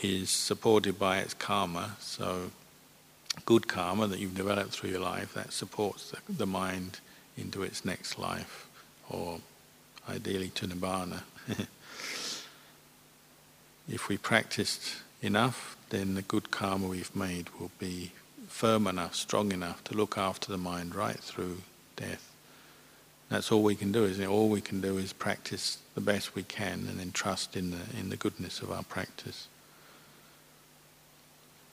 [0.00, 1.96] is supported by its karma.
[2.00, 2.52] So,
[3.44, 7.00] good karma that you've developed through your life that supports the, the mind
[7.36, 8.66] into its next life,
[9.08, 9.40] or
[10.08, 11.22] ideally to nibbana.
[13.88, 18.12] if we practiced enough, then the good karma we've made will be
[18.48, 21.58] firm enough, strong enough to look after the mind right through
[21.96, 22.30] death.
[23.28, 24.28] That's all we can do, isn't it?
[24.28, 27.98] All we can do is practice the best we can and then trust in the,
[27.98, 29.46] in the goodness of our practice.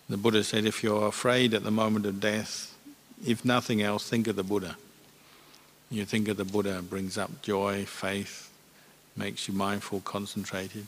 [0.08, 2.76] The Buddha said, if you're afraid at the moment of death,
[3.26, 4.78] if nothing else, think of the Buddha.
[5.90, 8.47] You think of the Buddha, brings up joy, faith,
[9.18, 10.84] makes you mindful, concentrated.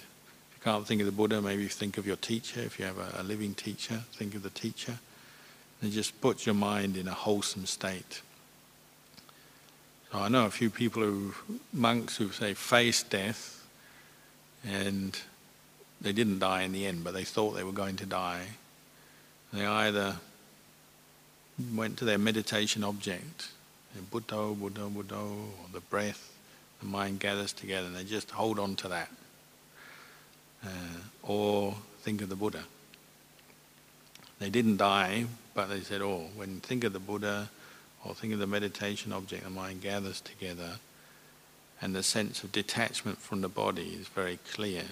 [0.51, 2.61] If you can't think of the Buddha, maybe think of your teacher.
[2.61, 4.99] If you have a, a living teacher, think of the teacher.
[5.81, 8.21] And just put your mind in a wholesome state.
[10.11, 11.33] So I know a few people who,
[11.71, 13.65] monks who say face death,
[14.67, 15.17] and
[16.01, 18.45] they didn't die in the end, but they thought they were going to die.
[19.53, 20.15] They either
[21.73, 23.49] went to their meditation object,
[24.11, 26.28] Buddha, Buddha, Buddha, or the breath,
[26.79, 29.09] the mind gathers together, and they just hold on to that.
[30.63, 30.69] Uh,
[31.23, 32.63] or think of the Buddha.
[34.39, 37.49] They didn't die, but they said, oh, when think of the Buddha
[38.05, 40.79] or think of the meditation object, the mind gathers together,
[41.81, 44.83] and the sense of detachment from the body is very clear.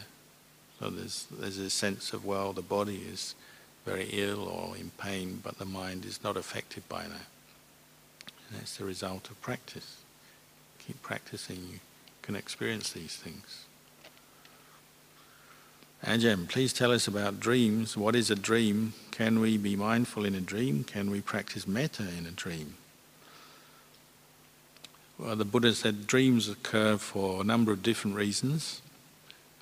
[0.80, 3.36] So there's, there's a sense of, well, the body is
[3.86, 7.28] very ill or in pain, but the mind is not affected by that.
[8.50, 9.98] And that's the result of practice.
[10.88, 11.80] Keep practicing, you
[12.22, 13.66] can experience these things.
[16.06, 17.98] Ajahn, please tell us about dreams.
[17.98, 18.94] What is a dream?
[19.12, 20.86] Can we be mindful in a dream?
[20.86, 22.76] Can we practice metta in a dream?
[25.20, 28.82] Well, the Buddha said dreams occur for a number of different reasons.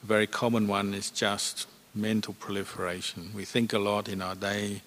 [0.04, 3.32] A very common one is just mental proliferation.
[3.34, 4.82] We think a lot in our day.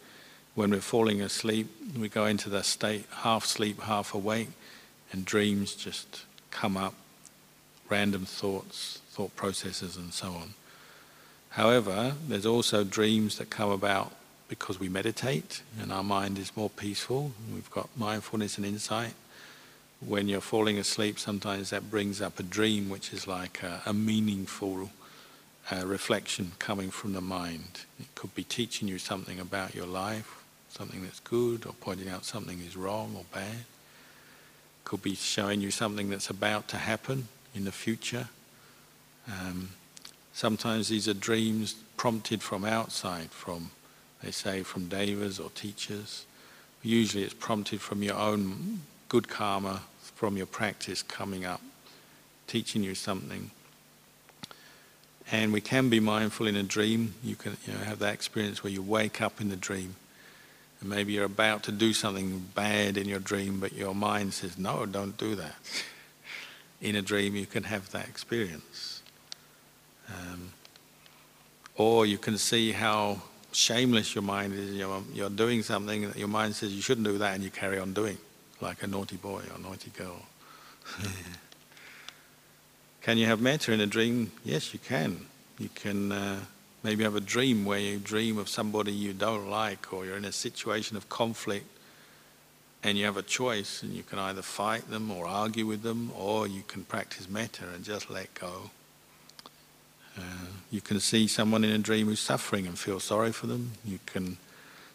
[0.54, 1.68] When we're falling asleep,
[1.98, 4.50] we go into the state half sleep, half awake,
[5.10, 6.94] and dreams just come up,
[7.88, 10.54] random thoughts, thought processes, and so on.
[11.50, 14.12] However, there's also dreams that come about
[14.48, 17.32] because we meditate and our mind is more peaceful.
[17.52, 19.14] We've got mindfulness and insight.
[20.00, 23.92] When you're falling asleep, sometimes that brings up a dream which is like a, a
[23.92, 24.90] meaningful
[25.70, 27.84] uh, reflection coming from the mind.
[27.98, 32.24] It could be teaching you something about your life, something that's good, or pointing out
[32.24, 33.64] something is wrong or bad.
[34.88, 38.28] Could be showing you something that's about to happen in the future.
[39.30, 39.68] Um,
[40.32, 43.70] sometimes these are dreams prompted from outside, from,
[44.22, 46.24] they say, from devas or teachers.
[46.82, 49.82] Usually it's prompted from your own good karma,
[50.14, 51.60] from your practice coming up,
[52.46, 53.50] teaching you something.
[55.30, 57.12] And we can be mindful in a dream.
[57.22, 59.96] You can you know, have that experience where you wake up in the dream
[60.80, 64.58] and maybe you're about to do something bad in your dream, but your mind says,
[64.58, 65.56] no, don't do that.
[66.80, 69.02] in a dream, you can have that experience.
[70.08, 70.52] Um,
[71.76, 73.22] or you can see how
[73.52, 74.74] shameless your mind is.
[74.74, 77.78] You're, you're doing something that your mind says you shouldn't do that, and you carry
[77.78, 78.18] on doing,
[78.60, 80.22] like a naughty boy or naughty girl.
[83.02, 84.30] Can you have metta in a dream?
[84.44, 85.26] Yes, you can.
[85.58, 86.40] You can uh,
[86.88, 90.24] maybe have a dream where you dream of somebody you don't like, or you're in
[90.24, 91.66] a situation of conflict,
[92.82, 96.10] and you have a choice, and you can either fight them or argue with them,
[96.16, 98.70] or you can practice metta and just let go.
[100.16, 103.72] Uh, you can see someone in a dream who's suffering and feel sorry for them.
[103.84, 104.38] You can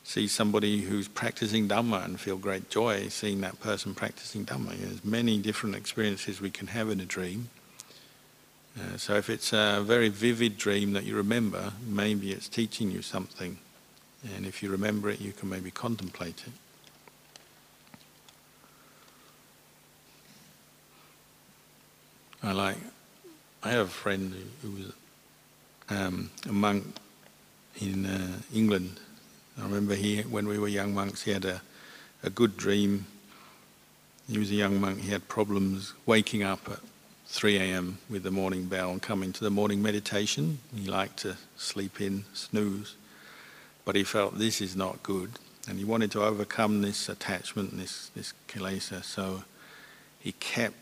[0.04, 4.76] see somebody who's practicing Dhamma and feel great joy seeing that person practicing Dhamma.
[4.80, 7.50] There's many different experiences we can have in a dream.
[8.80, 13.02] Uh, so if it's a very vivid dream that you remember, maybe it's teaching you
[13.02, 13.58] something
[14.36, 16.54] And if you remember it, you can maybe contemplate it.
[22.42, 22.78] I like,
[23.62, 24.94] I have a friend who was
[25.90, 26.86] um, a monk
[27.80, 29.00] in uh, England.
[29.58, 31.62] I remember he, when we were young monks, he had a,
[32.24, 33.06] a good dream.
[34.30, 36.80] He was a young monk, he had problems waking up at
[37.28, 37.98] 3 a.m.
[38.10, 40.60] with the morning bell and coming to the morning meditation.
[40.76, 42.96] He liked to sleep in, snooze.
[43.86, 45.32] But he felt this is not good.
[45.68, 49.04] And he wanted to overcome this attachment, this, this kilesa.
[49.04, 49.44] So
[50.20, 50.76] he kept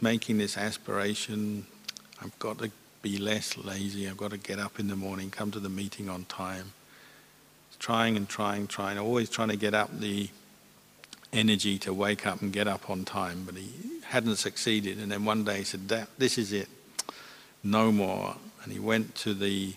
[0.00, 1.66] making this aspiration
[2.22, 5.50] I've got to be less lazy, I've got to get up in the morning, come
[5.52, 6.72] to the meeting on time.
[7.78, 10.28] Trying and trying, trying, always trying to get up the
[11.32, 13.70] energy to wake up and get up on time, but he
[14.04, 14.98] hadn't succeeded.
[14.98, 15.88] And then one day he said,
[16.18, 16.68] This is it,
[17.62, 18.36] no more.
[18.62, 19.74] And he went to the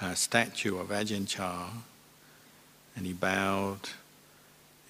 [0.00, 1.68] uh, statue of Ajahn Chah
[2.96, 3.90] and he bowed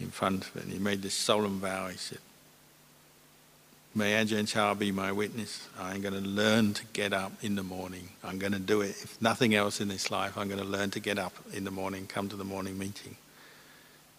[0.00, 1.88] in front of it and he made this solemn vow.
[1.88, 2.18] He said,
[3.94, 5.68] May Ajahn Chah be my witness.
[5.78, 8.08] I'm going to learn to get up in the morning.
[8.24, 8.90] I'm going to do it.
[8.90, 11.70] If nothing else in this life, I'm going to learn to get up in the
[11.70, 13.16] morning, come to the morning meeting.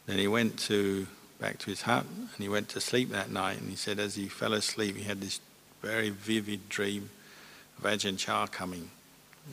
[0.05, 1.07] Then he went to
[1.39, 3.59] back to his hut and he went to sleep that night.
[3.59, 5.39] And he said, as he fell asleep, he had this
[5.81, 7.09] very vivid dream
[7.77, 8.89] of Ajahn Chah coming.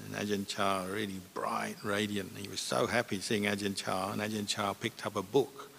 [0.06, 2.32] And Ajahn Chah, really bright, radiant.
[2.36, 4.12] He was so happy seeing Ajahn Chah.
[4.12, 5.70] And Ajahn Chah picked up a book.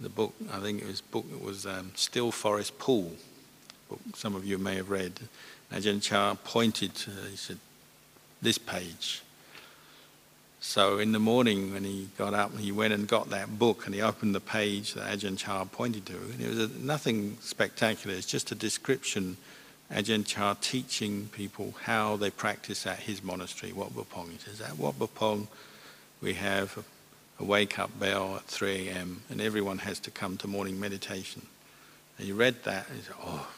[0.00, 3.12] The book, I think it was book, it was um, Still Forest Pool
[3.90, 5.12] book some of you may have read,
[5.72, 7.58] Ajahn Chah pointed to, he said,
[8.40, 9.22] this page.
[10.62, 13.94] So in the morning when he got up, he went and got that book and
[13.94, 16.16] he opened the page that Ajahn Chah pointed to.
[16.16, 19.38] And it was a, nothing spectacular, it's just a description,
[19.90, 24.30] Ajahn Chah teaching people how they practice at his monastery, Wat Pah Pong.
[24.30, 25.48] He says, at Wat Pah Pong
[26.20, 29.22] we have a, a wake-up bell at 3 a.m.
[29.30, 31.46] and everyone has to come to morning meditation.
[32.18, 33.48] And he read that and he said, oh,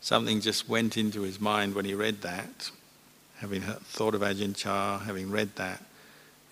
[0.00, 2.70] something just went into his mind when he read that,
[3.40, 5.82] having thought of Ajahn Chah, having read that.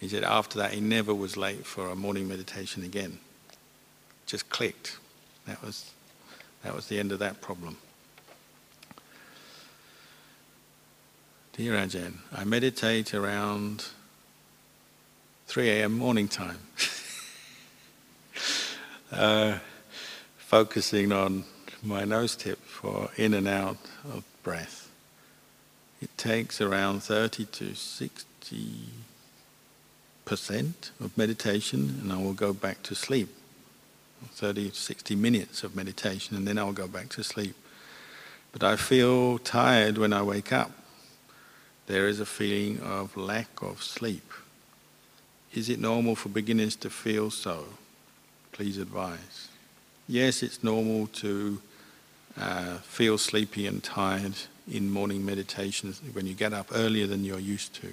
[0.01, 3.19] He said after that he never was late for a morning meditation again.
[4.27, 4.99] Just clicked.
[5.47, 5.91] That was,
[6.63, 7.79] that was the end of that problem.
[11.57, 13.87] Dear Ajahn, I meditate around
[15.47, 15.97] 3 a.m.
[15.97, 16.59] morning time,
[19.13, 19.59] uh,
[20.37, 21.45] focusing on
[21.83, 24.91] my nose tip for in and out of breath.
[26.03, 28.89] It takes around 30 to 60
[30.27, 33.31] percent of meditation, and I will go back to sleep.
[34.33, 37.55] 30 to 60 minutes of meditation, and then I'll go back to sleep.
[38.53, 40.73] But I feel tired when I wake up.
[41.87, 44.33] There is a feeling of lack of sleep.
[45.55, 47.65] Is it normal for beginners to feel so?
[48.53, 49.49] Please advise.
[50.09, 51.61] Yes, it's normal to
[52.39, 54.35] uh, feel sleepy and tired
[54.71, 57.89] in morning meditations when you get up earlier than you're used to.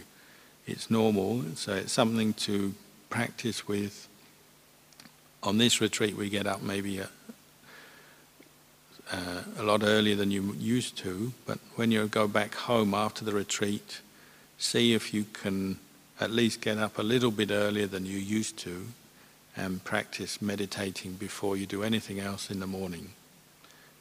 [0.65, 2.73] It's normal, so it's something to
[3.09, 4.07] practice with.
[5.41, 7.09] On this retreat, we get up maybe a,
[9.11, 13.25] uh, a lot earlier than you used to, but when you go back home after
[13.25, 13.99] the retreat,
[14.57, 15.79] see if you can
[16.19, 18.87] at least get up a little bit earlier than you used to
[19.57, 23.09] and practice meditating before you do anything else in the morning.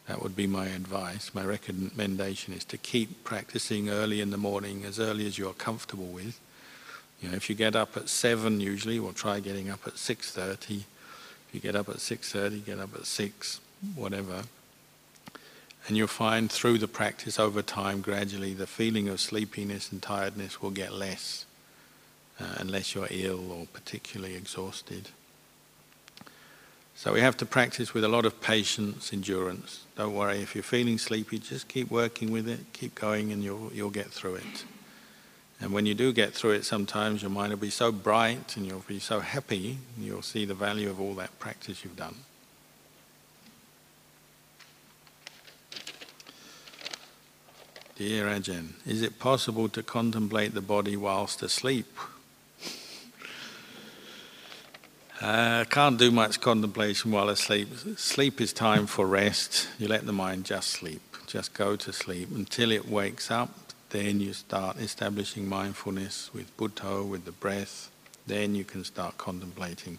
[0.06, 1.32] That would be my advice.
[1.34, 6.06] My recommendation is to keep practicing early in the morning, as early as you're comfortable
[6.06, 6.40] with.
[7.22, 10.32] You know, if you get up at seven, usually, we'll try getting up at six
[10.32, 10.84] thirty.
[11.48, 13.60] If you get up at six thirty, get up at six,
[13.94, 14.42] whatever.
[15.86, 20.62] And you'll find through the practice over time, gradually, the feeling of sleepiness and tiredness
[20.62, 21.44] will get less,
[22.40, 25.08] uh, unless you're ill or particularly exhausted.
[26.94, 29.84] So we have to practice with a lot of patience, endurance.
[29.96, 33.70] Don't worry if you're feeling sleepy, just keep working with it, keep going, and you'll,
[33.72, 34.64] you'll get through it.
[35.62, 38.66] And when you do get through it, sometimes your mind will be so bright and
[38.66, 42.16] you'll be so happy, you'll see the value of all that practice you've done.
[47.94, 51.96] Dear Ajahn, is it possible to contemplate the body whilst asleep?
[55.20, 57.68] Uh, can't do much contemplation while asleep.
[57.96, 59.68] Sleep is time for rest.
[59.78, 63.61] You let the mind just sleep, just go to sleep until it wakes up.
[63.92, 67.90] Then you start establishing mindfulness with Buddha, with the breath.
[68.26, 69.98] Then you can start contemplating.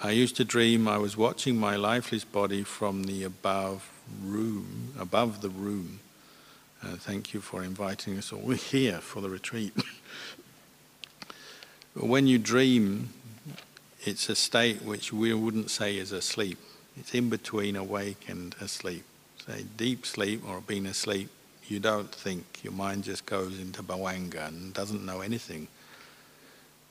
[0.00, 3.90] I used to dream I was watching my lifeless body from the above
[4.22, 5.98] room, above the room.
[6.80, 9.74] Uh, thank you for inviting us all here for the retreat.
[11.96, 13.10] When you dream,
[14.04, 16.58] it's a state which we wouldn't say is asleep.
[16.96, 19.04] It's in between awake and asleep.
[19.46, 21.28] Say deep sleep or being asleep,
[21.68, 22.60] you don't think.
[22.62, 25.68] Your mind just goes into bhavanga and doesn't know anything.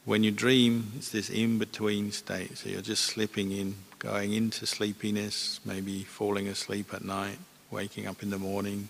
[0.05, 2.57] When you dream, it's this in between state.
[2.57, 7.37] So you're just slipping in, going into sleepiness, maybe falling asleep at night,
[7.71, 8.89] waking up in the morning,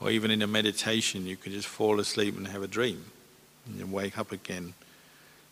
[0.00, 3.04] or even in a meditation, you can just fall asleep and have a dream
[3.66, 4.74] and you wake up again.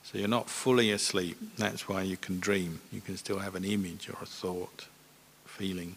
[0.05, 1.39] So you're not fully asleep.
[1.57, 2.81] That's why you can dream.
[2.93, 4.87] You can still have an image or a thought,
[5.47, 5.97] feeling.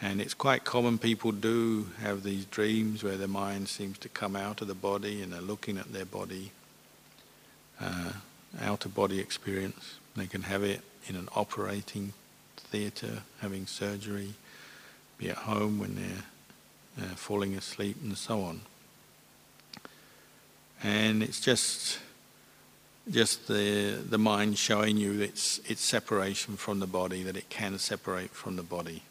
[0.00, 4.36] And it's quite common people do have these dreams where their mind seems to come
[4.36, 6.52] out of the body and they're looking at their body,
[7.80, 8.12] uh,
[8.60, 9.94] out of body experience.
[10.14, 12.12] They can have it in an operating
[12.56, 14.34] theatre, having surgery,
[15.18, 18.60] be at home when they're uh, falling asleep, and so on.
[20.82, 21.98] And it's just
[23.10, 27.78] just the the mind showing you its its separation from the body, that it can
[27.78, 29.02] separate from the body.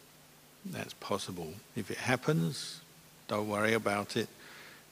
[0.65, 1.53] That's possible.
[1.75, 2.81] If it happens,
[3.27, 4.27] don't worry about it.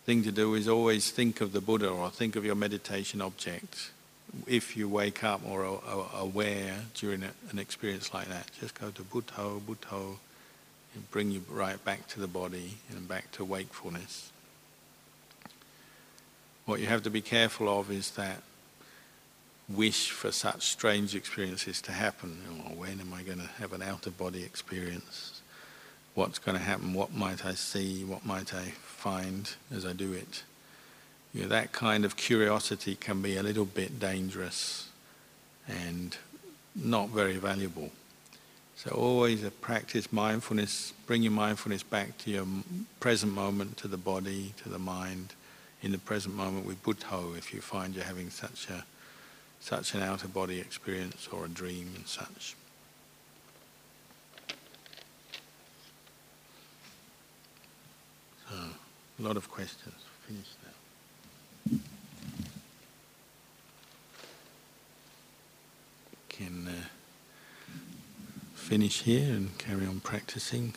[0.06, 3.92] Thing to do is always think of the Buddha or think of your meditation object.
[4.48, 9.02] If you wake up or are aware during an experience like that, just go to
[9.02, 10.18] Buddho, Buddho,
[10.94, 14.32] and bring you right back to the body and back to wakefulness.
[16.66, 18.42] What you have to be careful of is that
[19.70, 22.38] wish for such strange experiences to happen.
[22.50, 25.33] Oh, when am I going to have an out of body experience?
[26.16, 26.94] What's going to happen?
[26.94, 28.04] What might I see?
[28.04, 30.44] What might I find as I do it?
[31.34, 34.90] You know, that kind of curiosity can be a little bit dangerous
[35.68, 36.16] and
[36.76, 37.92] not very valuable.
[38.76, 42.46] So always practice mindfulness, bring your mindfulness back to your
[43.00, 45.34] present moment, to the body, to the mind,
[45.82, 48.86] in the present moment with Buddho if you find you're having such a
[49.60, 52.56] such an out of body experience or a dream and such.
[58.54, 59.96] A lot of questions.
[60.28, 61.80] Finish now.
[66.30, 66.88] Can uh,
[68.56, 70.74] finish here and carry on practicing.